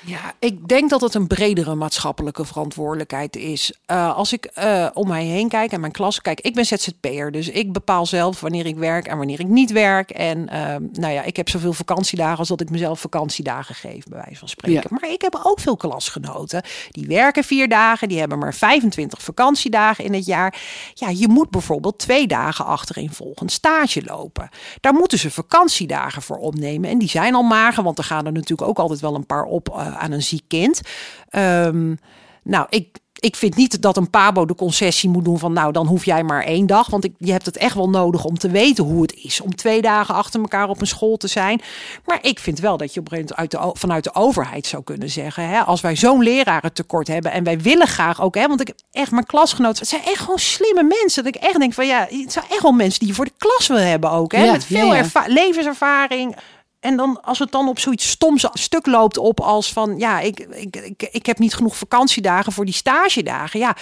Ja, 0.06 0.32
ik 0.38 0.68
denk 0.68 0.90
dat 0.90 1.00
het 1.00 1.14
een 1.14 1.26
bredere 1.26 1.74
maatschappelijke 1.74 2.44
verantwoordelijkheid 2.44 3.36
is. 3.36 3.72
Eh, 3.86 4.16
als 4.16 4.32
ik 4.32 4.44
eh, 4.44 4.86
om 4.92 5.08
mij 5.08 5.24
heen 5.24 5.48
kijk 5.48 5.72
en 5.72 5.80
mijn 5.80 5.92
klas 5.92 6.20
kijk, 6.20 6.40
ik 6.40 6.54
ben 6.54 6.66
ZZP'er, 6.66 7.32
dus 7.32 7.48
ik 7.48 7.72
bepaal 7.72 8.06
zelf 8.06 8.40
wanneer 8.40 8.66
ik 8.66 8.76
werk 8.76 9.06
en 9.06 9.16
wanneer 9.16 9.40
ik 9.40 9.46
niet 9.46 9.72
werk. 9.72 10.10
En 10.10 10.48
ehm, 10.48 10.82
nou 10.92 11.12
ja, 11.12 11.22
ik 11.22 11.36
heb 11.36 11.48
zoveel 11.48 11.72
vakantiedagen 11.72 12.38
als 12.38 12.48
dat 12.48 12.60
ik 12.60 12.70
mezelf 12.70 13.00
vakantiedagen 13.00 13.74
geef, 13.74 14.04
bij 14.04 14.18
wijze 14.18 14.38
van 14.38 14.48
spreken. 14.48 14.90
Maar 15.00 15.10
ik 15.10 15.22
heb 15.22 15.40
ook 15.42 15.60
veel 15.60 15.76
klasgenoten 15.76 16.62
die 16.90 17.06
werken 17.06 17.44
vier 17.44 17.68
dagen, 17.68 18.08
die 18.08 18.18
hebben 18.18 18.38
maar 18.38 18.54
25 18.54 19.22
vakantiedagen 19.22 20.04
in 20.04 20.14
het 20.14 20.26
jaar. 20.26 20.60
Ja, 20.94 21.08
je 21.08 21.28
moet 21.28 21.50
bijvoorbeeld 21.50 21.98
twee 21.98 22.26
dagen 22.26 22.64
achtereenvolgend 22.64 23.52
stage 23.52 24.04
lopen. 24.04 24.48
Daar 24.80 24.94
moeten 24.94 25.18
ze 25.18 25.30
vakantiedagen 25.30 26.22
voor 26.22 26.38
opnemen. 26.38 26.90
En 26.90 26.98
die 26.98 27.08
zijn 27.08 27.34
al 27.34 27.42
mager, 27.42 27.82
want 27.82 27.98
er 27.98 28.04
gaan 28.04 28.26
er 28.26 28.32
natuurlijk 28.32 28.68
ook 28.68 28.78
altijd 28.78 29.00
wel 29.00 29.14
een 29.14 29.26
paar 29.26 29.44
op 29.44 29.68
eh, 29.68 29.95
aan 29.96 30.12
een 30.12 30.22
ziek 30.22 30.44
kind. 30.48 30.80
Ehm, 31.28 31.94
nou, 32.42 32.66
ik, 32.68 32.98
ik 33.16 33.36
vind 33.36 33.56
niet 33.56 33.82
dat 33.82 33.96
een 33.96 34.10
pabo 34.10 34.44
de 34.46 34.54
concessie 34.54 35.10
moet 35.10 35.24
doen 35.24 35.38
van 35.38 35.52
nou, 35.52 35.72
dan 35.72 35.86
hoef 35.86 36.04
jij 36.04 36.22
maar 36.22 36.42
één 36.44 36.66
dag. 36.66 36.90
Want 36.90 37.04
ik, 37.04 37.12
je 37.18 37.32
hebt 37.32 37.46
het 37.46 37.56
echt 37.56 37.74
wel 37.74 37.88
nodig 37.90 38.24
om 38.24 38.38
te 38.38 38.50
weten 38.50 38.84
hoe 38.84 39.02
het 39.02 39.14
is 39.14 39.40
om 39.40 39.54
twee 39.56 39.82
dagen 39.82 40.14
achter 40.14 40.40
elkaar 40.40 40.68
op 40.68 40.80
een 40.80 40.86
school 40.86 41.16
te 41.16 41.26
zijn. 41.26 41.60
Maar 42.04 42.18
ik 42.22 42.38
vind 42.38 42.58
wel 42.58 42.76
dat 42.76 42.94
je 42.94 43.00
op 43.00 43.12
een 43.12 43.16
gegeven 43.18 43.36
moment 43.38 43.62
uit 43.62 43.72
de, 43.74 43.78
vanuit 43.80 44.04
de 44.04 44.14
overheid 44.14 44.66
zou 44.66 44.82
kunnen 44.82 45.10
zeggen, 45.10 45.48
hè, 45.48 45.60
als 45.60 45.80
wij 45.80 45.96
zo'n 45.96 46.22
lerarentekort 46.22 47.08
hebben 47.08 47.32
en 47.32 47.44
wij 47.44 47.60
willen 47.60 47.86
graag 47.86 48.20
ook, 48.22 48.34
hè, 48.34 48.46
want 48.46 48.60
ik 48.60 48.66
heb 48.66 48.76
echt 48.90 49.10
mijn 49.10 49.26
klasgenoten, 49.26 49.78
het 49.78 49.88
zijn 49.88 50.02
echt 50.04 50.18
gewoon 50.20 50.38
slimme 50.38 50.82
mensen. 50.82 51.24
Dat 51.24 51.34
ik 51.34 51.42
echt 51.42 51.58
denk 51.58 51.72
van 51.72 51.86
ja, 51.86 52.06
het 52.10 52.32
zijn 52.32 52.44
echt 52.50 52.62
wel 52.62 52.72
mensen 52.72 52.98
die 52.98 53.08
je 53.08 53.14
voor 53.14 53.24
de 53.24 53.32
klas 53.38 53.66
wil 53.66 53.76
hebben 53.78 54.10
ook, 54.10 54.32
hè, 54.32 54.44
Ja, 54.44 54.52
met 54.52 54.64
veel 54.64 54.86
ja, 54.86 54.92
ja. 54.92 54.98
erva- 54.98 55.24
levenservaring. 55.26 56.36
En 56.86 56.96
dan 56.96 57.18
als 57.22 57.38
het 57.38 57.52
dan 57.52 57.68
op 57.68 57.78
zoiets 57.78 58.08
stoms 58.08 58.48
stuk 58.52 58.86
loopt 58.86 59.18
op 59.18 59.40
als 59.40 59.72
van 59.72 59.98
ja, 59.98 60.20
ik, 60.20 60.38
ik, 60.40 60.76
ik, 60.76 61.08
ik 61.12 61.26
heb 61.26 61.38
niet 61.38 61.54
genoeg 61.54 61.76
vakantiedagen 61.76 62.52
voor 62.52 62.64
die 62.64 62.74
stagedagen. 62.74 63.60
Ja, 63.60 63.76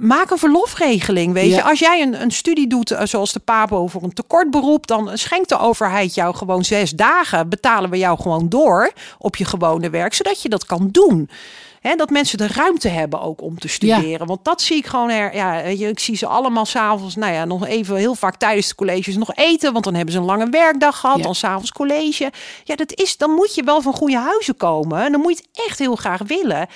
maak 0.00 0.30
een 0.30 0.38
verlofregeling. 0.38 1.32
Weet 1.32 1.50
Ja. 1.50 1.56
je, 1.56 1.62
als 1.62 1.78
jij 1.78 2.02
een, 2.02 2.22
een 2.22 2.30
studie 2.30 2.66
doet 2.66 2.90
eh, 2.90 3.06
zoals 3.06 3.32
de 3.32 3.40
PAPO 3.40 3.86
voor 3.86 4.02
een 4.02 4.12
tekortberoep, 4.12 4.86
dan 4.86 5.18
schenkt 5.18 5.48
de 5.48 5.58
overheid 5.58 6.14
jou 6.14 6.34
gewoon 6.34 6.64
zes 6.64 6.90
dagen. 6.90 7.48
Betalen 7.48 7.90
we 7.90 7.98
jou 7.98 8.20
gewoon 8.20 8.48
door 8.48 8.92
op 9.18 9.36
je 9.36 9.44
gewone 9.44 9.90
werk, 9.90 10.14
zodat 10.14 10.42
je 10.42 10.48
dat 10.48 10.66
kan 10.66 10.88
doen. 10.92 11.30
Hè, 11.86 11.94
dat 11.94 12.10
mensen 12.10 12.38
de 12.38 12.46
ruimte 12.46 12.88
hebben 12.88 13.20
ook 13.20 13.42
om 13.42 13.58
te 13.58 13.68
studeren. 13.68 14.26
Want 14.26 14.44
dat 14.44 14.62
zie 14.62 14.76
ik 14.76 14.86
gewoon 14.86 15.10
er. 15.10 15.34
Ja, 15.34 15.58
je, 15.58 15.88
ik 15.88 15.98
zie 15.98 16.16
ze 16.16 16.26
allemaal 16.26 16.66
s'avonds, 16.66 17.16
nou 17.16 17.32
ja, 17.32 17.44
nog 17.44 17.66
even 17.66 17.96
heel 17.96 18.14
vaak 18.14 18.36
tijdens 18.36 18.68
de 18.68 18.74
colleges 18.74 19.16
nog 19.16 19.34
eten. 19.34 19.72
Want 19.72 19.84
dan 19.84 19.94
hebben 19.94 20.12
ze 20.12 20.18
een 20.18 20.24
lange 20.24 20.50
werkdag 20.50 21.00
gehad. 21.00 21.16
Ja. 21.16 21.22
Dan 21.22 21.34
s'avonds 21.34 21.72
college. 21.72 22.32
Ja, 22.64 22.76
dat 22.76 22.94
is, 22.94 23.16
dan 23.16 23.30
moet 23.30 23.54
je 23.54 23.64
wel 23.64 23.82
van 23.82 23.92
goede 23.92 24.18
huizen 24.18 24.56
komen. 24.56 25.04
En 25.04 25.12
dan 25.12 25.20
moet 25.20 25.38
je 25.38 25.44
het 25.52 25.66
echt 25.66 25.78
heel 25.78 25.96
graag 25.96 26.20
willen. 26.26 26.66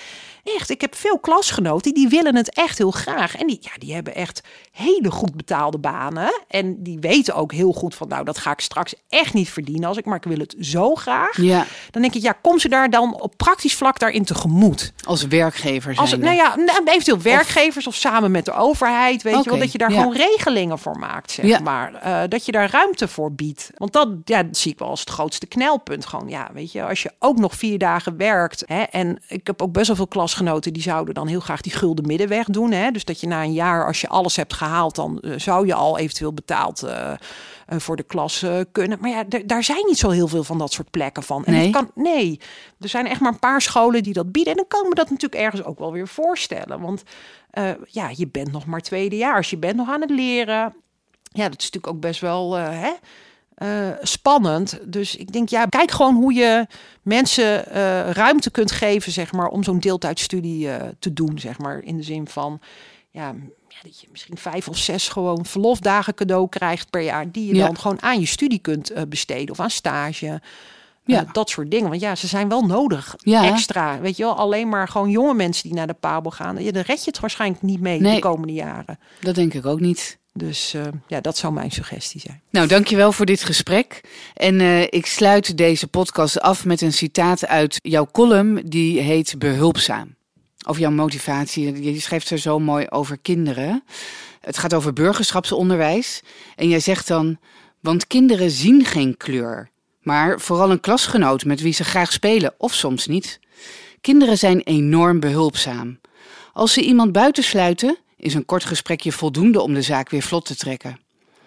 Echt, 0.57 0.71
ik 0.71 0.81
heb 0.81 0.95
veel 0.95 1.19
klasgenoten 1.19 1.95
die 1.95 2.09
willen 2.09 2.37
het 2.37 2.55
echt 2.55 2.79
heel 2.79 2.91
graag. 2.91 3.37
En 3.37 3.47
die, 3.47 3.59
ja, 3.61 3.71
die 3.79 3.95
hebben 3.95 4.15
echt 4.15 4.41
hele 4.73 5.11
goed 5.11 5.37
betaalde 5.37 5.79
banen. 5.79 6.43
En 6.49 6.83
die 6.83 6.99
weten 6.99 7.35
ook 7.35 7.53
heel 7.53 7.73
goed 7.73 7.95
van, 7.95 8.09
nou, 8.09 8.25
dat 8.25 8.39
ga 8.39 8.51
ik 8.53 8.61
straks 8.61 8.95
echt 9.09 9.35
niet 9.35 9.51
verdienen 9.51 9.89
als 9.89 9.97
ik, 9.97 10.05
maar 10.05 10.17
ik 10.17 10.25
wil 10.25 10.39
het 10.39 10.55
zo 10.61 10.95
graag. 10.95 11.37
Ja, 11.37 11.67
Dan 11.91 12.03
denk 12.03 12.15
ik, 12.15 12.23
ja, 12.23 12.33
kom 12.43 12.59
ze 12.59 12.69
daar 12.69 12.91
dan 12.91 13.21
op 13.21 13.35
praktisch 13.37 13.75
vlak 13.75 13.99
daarin 13.99 14.25
tegemoet. 14.25 14.93
als 15.07 15.27
werkgever 15.27 15.97
Als, 15.97 16.17
nou 16.17 16.35
ja, 16.35 16.57
nou, 16.57 16.81
eventueel 16.85 17.23
werkgevers 17.23 17.87
of, 17.87 17.95
samen 17.95 18.31
met 18.31 18.45
de 18.45 18.53
overheid, 18.53 19.23
weet 19.23 19.45
je 19.45 19.51
wel, 19.51 19.59
dat 19.59 19.73
je 19.73 19.79
daar 19.79 19.93
ja. 19.93 19.99
gewoon 20.01 20.17
regelingen 20.17 20.79
voor 20.79 20.99
maakt, 20.99 21.31
zeg 21.31 21.47
Ja. 21.47 21.59
maar. 21.59 21.95
Eh, 21.95 22.23
dat 22.29 22.47
je 22.47 22.53
daar 22.53 22.71
ruimte 22.71 23.09
voor 23.09 23.33
biedt. 23.33 23.71
Want 23.77 23.93
dat, 23.93 24.09
ja, 24.25 24.43
dat 24.43 24.57
zie 24.57 24.73
ik 24.73 24.79
wel 24.79 24.89
als 24.89 25.01
het 25.01 25.11
grootste 25.11 25.47
knelpunt. 25.47 26.07
Gewoon, 26.07 26.29
ja, 26.29 26.51
weet 26.53 26.73
je, 26.73 26.85
als 26.85 27.03
je 27.03 27.13
ook 27.19 27.39
nog 27.39 27.55
vier 27.55 27.79
dagen 27.79 28.17
werkt, 28.17 28.63
hè, 28.67 28.83
en 28.83 29.23
ik 29.29 29.47
heb 29.47 29.63
ook 29.63 29.73
best 29.73 29.87
wel 29.87 29.97
veel 29.97 30.09
klasgenoten 30.41 30.73
die 30.73 30.83
zouden 30.83 31.15
dan 31.15 31.27
heel 31.27 31.41
graag 31.41 31.61
die 31.61 31.73
gulden 31.73 32.07
middenweg 32.07 32.47
doen, 32.47 32.73
hè. 32.73 32.91
Dus 32.91 33.05
dat 33.05 33.21
je 33.21 33.27
na 33.27 33.43
een 33.43 33.53
jaar, 33.53 33.87
als 33.87 34.01
je 34.01 34.09
alles 34.09 34.37
hebt 34.37 34.53
gehaald, 34.53 34.95
dan 34.95 35.21
eh, 35.21 35.33
zou 35.37 35.67
je 35.67 35.75
al 35.75 35.99
eventueel 35.99 36.33
betaald 36.33 36.83
eh, 36.83 37.13
eh, 37.13 37.19
voor 37.79 37.97
de 37.97 38.03
klas 38.03 38.45
kunnen. 38.73 38.99
Maar 39.01 39.11
ja, 39.11 39.25
daar 39.47 39.65
zijn 39.65 39.87
niet 39.87 39.99
zo 39.99 40.11
heel 40.11 40.29
veel 40.29 40.45
van 40.45 40.59
dat 40.59 40.73
soort 40.73 40.91
plekken 40.91 41.23
van. 41.23 41.45
En 41.45 41.53
Nee. 41.53 41.71
kan, 41.71 41.91
nee, 41.95 42.41
er 42.81 42.89
zijn 42.89 43.07
echt 43.07 43.21
maar 43.21 43.33
een 43.33 43.39
paar 43.39 43.61
scholen 43.61 44.03
die 44.03 44.13
dat 44.13 44.33
bieden. 44.33 44.53
En 44.53 44.59
dan 44.59 44.69
kan 44.69 44.83
ik 44.83 44.89
me 44.89 44.95
dat 44.95 45.11
natuurlijk 45.11 45.43
ergens 45.43 45.65
ook 45.65 45.79
wel 45.79 45.93
weer 45.93 46.09
voorstellen. 46.09 46.81
Want 46.81 47.03
ja, 47.87 48.11
je 48.15 48.29
bent 48.29 48.53
nog 48.53 48.67
maar 48.67 48.81
tweedejaars. 48.81 49.51
Je 49.51 49.59
bent 49.59 49.77
nog 49.77 49.89
aan 49.89 50.01
het 50.01 50.11
leren. 50.11 50.75
Ja, 51.33 51.49
dat 51.49 51.59
is 51.59 51.71
natuurlijk 51.71 51.87
ook 51.87 52.01
best 52.01 52.21
wel 52.21 52.53
hè, 52.53 52.91
eh, 53.61 53.89
spannend. 54.03 54.79
Dus 54.87 55.17
ik 55.17 55.33
denk, 55.33 55.49
ja, 55.49 55.65
kijk 55.67 55.91
gewoon 55.91 56.15
hoe 56.15 56.33
je 56.35 56.67
mensen 57.03 57.67
eh, 57.67 58.11
ruimte 58.11 58.51
kunt 58.51 58.71
geven, 58.73 59.13
zeg 59.13 59.33
maar, 59.33 59.49
om 59.49 59.63
zo'n 59.65 59.79
deeltijdstudie 59.79 60.71
eh, 60.71 60.89
te 60.99 61.13
doen, 61.13 61.39
zeg 61.39 61.59
maar. 61.59 61.83
In 61.83 61.97
de 61.97 62.03
zin 62.03 62.29
van, 62.29 62.61
ja, 63.11 63.35
ja, 63.69 63.77
dat 63.83 64.01
je 64.01 64.07
misschien 64.11 64.37
vijf 64.39 64.69
of 64.69 64.77
zes 64.77 65.09
gewoon 65.09 65.45
verlofdagen 65.47 66.15
cadeau 66.15 66.49
krijgt 66.49 66.91
per 66.91 67.01
jaar, 67.03 67.31
die 67.31 67.47
je 67.47 67.55
Ja. 67.55 67.67
dan 67.67 67.79
gewoon 67.79 68.03
aan 68.03 68.21
je 68.21 68.27
studie 68.27 68.59
kunt 68.59 68.93
besteden 69.09 69.51
of 69.51 69.61
aan 69.61 69.71
stage. 69.71 70.41
Ja. 71.05 71.25
dat 71.33 71.51
soort 71.51 71.71
dingen. 71.71 71.89
Want 71.89 72.01
ja, 72.01 72.15
ze 72.15 72.27
zijn 72.27 72.49
wel 72.49 72.63
nodig. 72.63 73.15
Ja. 73.19 73.45
Extra. 73.45 74.01
Weet 74.01 74.17
je 74.17 74.23
wel, 74.23 74.35
alleen 74.37 74.69
maar 74.69 74.89
gewoon 74.89 75.11
jonge 75.11 75.35
mensen 75.35 75.63
die 75.63 75.75
naar 75.75 75.87
de 75.87 75.93
Pabo 75.95 76.31
gaan. 76.31 76.63
Ja, 76.63 76.71
dan 76.71 76.83
red 76.83 77.05
je 77.05 77.11
het 77.11 77.21
waarschijnlijk 77.21 77.63
niet 77.63 77.81
mee 77.81 78.01
Nee. 78.01 78.15
de 78.15 78.21
komende 78.21 78.53
jaren. 78.53 78.99
Dat 79.21 79.35
denk 79.35 79.55
ik 79.55 79.67
ook 79.67 79.81
niet. 79.81 80.19
Dus 80.33 80.75
eh, 80.75 80.83
ja, 81.07 81.21
dat 81.21 81.37
zou 81.37 81.53
mijn 81.53 81.71
suggestie 81.71 82.21
zijn. 82.21 82.43
Nou, 82.51 82.67
dankjewel 82.67 83.13
voor 83.13 83.27
dit 83.27 83.45
gesprek. 83.45 84.01
En 84.35 84.61
eh, 84.61 84.83
ik 84.83 85.07
sluit 85.07 85.57
deze 85.57 85.87
podcast 85.87 86.41
af 86.41 86.65
met 86.65 86.81
een 86.81 86.93
citaat 86.93 87.47
uit 87.47 87.79
jouw 87.83 88.07
column, 88.13 88.61
die 88.65 89.01
heet 89.01 89.39
Behulpzaam. 89.39 90.15
Over 90.67 90.81
jouw 90.81 90.91
motivatie. 90.91 91.83
Je 91.93 92.01
schrijft 92.01 92.31
er 92.31 92.39
zo 92.39 92.59
mooi 92.59 92.87
over 92.89 93.19
kinderen. 93.19 93.85
Het 94.41 94.59
gaat 94.59 94.75
over 94.75 94.93
burgerschapsonderwijs. 94.93 96.23
En 96.57 96.69
jij 96.69 96.81
zegt 96.81 97.09
dan, 97.09 97.39
want 97.81 98.07
kinderen 98.07 98.51
zien 98.51 98.85
geen 98.85 99.17
kleur. 99.17 99.71
Maar 100.03 100.41
vooral 100.41 100.71
een 100.71 100.81
klasgenoot 100.81 101.45
met 101.45 101.61
wie 101.61 101.73
ze 101.73 101.85
graag 101.85 102.13
spelen, 102.13 102.55
of 102.59 102.75
soms 102.75 103.07
niet. 103.07 103.41
Kinderen 104.01 104.39
zijn 104.39 104.61
enorm 104.61 105.21
behulpzaam. 105.21 106.01
Als 106.53 106.73
ze 106.73 106.81
iemand 106.81 107.13
buitensluiten, 107.13 107.99
is 108.21 108.35
een 108.35 108.45
kort 108.45 108.65
gesprekje 108.65 109.13
voldoende 109.13 109.61
om 109.61 109.75
de 109.75 109.83
zaak 109.83 110.11
weer 110.11 110.23
vlot 110.23 110.45
te 110.45 110.57
trekken. 110.57 111.01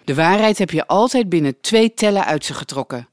De 0.04 0.14
waarheid 0.14 0.58
heb 0.58 0.70
je 0.70 0.86
altijd 0.86 1.28
binnen 1.28 1.60
twee 1.60 1.94
tellen 1.94 2.24
uit 2.24 2.44
ze 2.44 2.54
getrokken. 2.54 3.08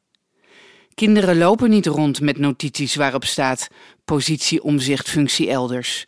Kinderen 0.93 1.38
lopen 1.38 1.69
niet 1.69 1.86
rond 1.86 2.21
met 2.21 2.38
notities 2.38 2.95
waarop 2.95 3.26
staat 3.26 3.67
positie, 4.06 4.63
omzicht, 4.63 5.10
functie 5.10 5.50
elders. 5.50 6.06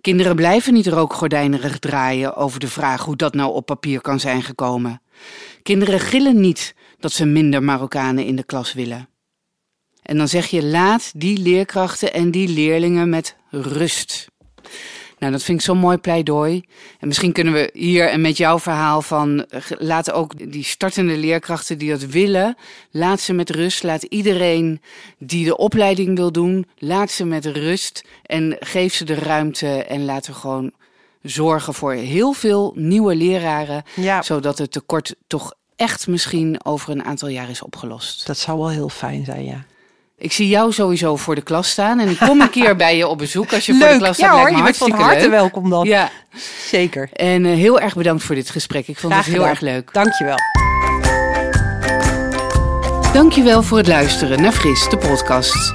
Kinderen 0.00 0.36
blijven 0.36 0.72
niet 0.72 0.86
rookgordijnerig 0.86 1.78
draaien 1.78 2.36
over 2.36 2.60
de 2.60 2.68
vraag 2.68 3.04
hoe 3.04 3.16
dat 3.16 3.34
nou 3.34 3.52
op 3.52 3.66
papier 3.66 4.00
kan 4.00 4.20
zijn 4.20 4.42
gekomen. 4.42 5.02
Kinderen 5.62 6.00
gillen 6.00 6.40
niet 6.40 6.74
dat 6.98 7.12
ze 7.12 7.24
minder 7.24 7.62
Marokkanen 7.62 8.24
in 8.24 8.36
de 8.36 8.44
klas 8.44 8.72
willen. 8.72 9.08
En 10.02 10.16
dan 10.16 10.28
zeg 10.28 10.46
je 10.46 10.64
laat 10.64 11.12
die 11.16 11.38
leerkrachten 11.38 12.12
en 12.12 12.30
die 12.30 12.48
leerlingen 12.48 13.08
met 13.08 13.36
rust. 13.50 14.28
Nou, 15.24 15.36
dat 15.36 15.44
vind 15.44 15.58
ik 15.58 15.64
zo'n 15.64 15.78
mooi 15.78 15.96
pleidooi. 15.96 16.64
En 17.00 17.06
misschien 17.06 17.32
kunnen 17.32 17.52
we 17.52 17.70
hier 17.72 18.08
en 18.08 18.20
met 18.20 18.36
jouw 18.36 18.58
verhaal 18.58 19.02
van 19.02 19.44
eh, 19.44 19.60
laat 19.78 20.12
ook 20.12 20.52
die 20.52 20.64
startende 20.64 21.16
leerkrachten 21.16 21.78
die 21.78 21.90
dat 21.90 22.04
willen, 22.04 22.56
laat 22.90 23.20
ze 23.20 23.32
met 23.32 23.50
rust. 23.50 23.82
Laat 23.82 24.02
iedereen 24.02 24.80
die 25.18 25.44
de 25.44 25.56
opleiding 25.56 26.16
wil 26.16 26.32
doen, 26.32 26.66
laat 26.78 27.10
ze 27.10 27.24
met 27.24 27.46
rust 27.46 28.04
en 28.22 28.56
geef 28.60 28.94
ze 28.94 29.04
de 29.04 29.14
ruimte 29.14 29.84
en 29.84 30.04
laten 30.04 30.32
we 30.32 30.38
gewoon 30.38 30.72
zorgen 31.22 31.74
voor 31.74 31.92
heel 31.92 32.32
veel 32.32 32.72
nieuwe 32.76 33.14
leraren, 33.14 33.82
Ja, 33.94 34.22
zodat 34.22 34.58
het 34.58 34.72
tekort 34.72 35.14
toch 35.26 35.54
echt 35.76 36.06
misschien 36.06 36.64
over 36.64 36.90
een 36.90 37.04
aantal 37.04 37.28
jaar 37.28 37.50
is 37.50 37.62
opgelost. 37.62 38.26
dat 38.26 38.38
zou 38.38 38.58
wel 38.58 38.70
heel 38.70 38.88
fijn 38.88 39.24
zijn, 39.24 39.44
ja. 39.44 39.64
Ik 40.18 40.32
zie 40.32 40.48
jou 40.48 40.72
sowieso 40.72 41.16
voor 41.16 41.34
de 41.34 41.42
klas 41.42 41.70
staan 41.70 42.00
en 42.00 42.08
ik 42.08 42.18
kom 42.18 42.40
een 42.40 42.50
keer 42.50 42.76
bij 42.76 42.96
je 42.96 43.06
op 43.08 43.18
bezoek 43.18 43.52
als 43.52 43.66
je 43.66 43.74
voor 43.74 43.88
de 43.88 43.96
klas 43.96 44.16
staat. 44.16 44.30
ja 44.30 44.38
hoor, 44.38 44.56
je 44.56 44.62
bent 44.62 44.76
van 44.76 44.90
harte 44.90 45.20
leuk. 45.20 45.30
welkom 45.30 45.70
dan. 45.70 45.84
Ja, 45.86 46.10
Zeker. 46.70 47.08
en 47.12 47.44
eh, 47.46 47.52
heel 47.54 47.80
erg 47.80 47.94
bedankt 47.94 48.22
voor 48.24 48.34
dit 48.34 48.50
gesprek. 48.50 48.88
Ik 48.88 48.98
vond 48.98 49.12
Graag 49.12 49.24
het 49.24 49.34
heel 49.34 49.42
gedaan. 49.44 49.50
erg 49.56 49.74
leuk. 49.74 49.92
Dankjewel. 49.92 50.36
Dankjewel 53.12 53.62
voor 53.62 53.78
het 53.78 53.86
luisteren 53.86 54.42
naar 54.42 54.52
Fris, 54.52 54.88
de 54.88 54.96
podcast. 54.96 55.74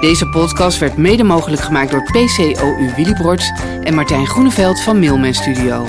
Deze 0.00 0.26
podcast 0.28 0.78
werd 0.78 0.96
mede 0.96 1.24
mogelijk 1.24 1.62
gemaakt 1.62 1.90
door 1.90 2.02
PCOU 2.02 2.92
Willibrord 2.96 3.52
en 3.82 3.94
Martijn 3.94 4.26
Groeneveld 4.26 4.80
van 4.82 4.98
Mailman 4.98 5.34
Studio. 5.34 5.88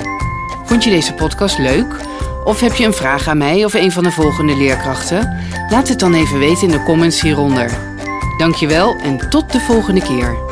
Vond 0.64 0.84
je 0.84 0.90
deze 0.90 1.14
podcast 1.14 1.58
leuk? 1.58 1.96
Of 2.44 2.60
heb 2.60 2.74
je 2.74 2.84
een 2.84 2.92
vraag 2.92 3.28
aan 3.28 3.38
mij 3.38 3.64
of 3.64 3.74
een 3.74 3.92
van 3.92 4.02
de 4.02 4.10
volgende 4.10 4.56
leerkrachten? 4.56 5.38
Laat 5.68 5.88
het 5.88 5.98
dan 5.98 6.14
even 6.14 6.38
weten 6.38 6.62
in 6.62 6.70
de 6.70 6.82
comments 6.82 7.20
hieronder. 7.20 7.78
Dankjewel 8.38 8.96
en 8.96 9.30
tot 9.30 9.52
de 9.52 9.60
volgende 9.60 10.00
keer. 10.00 10.49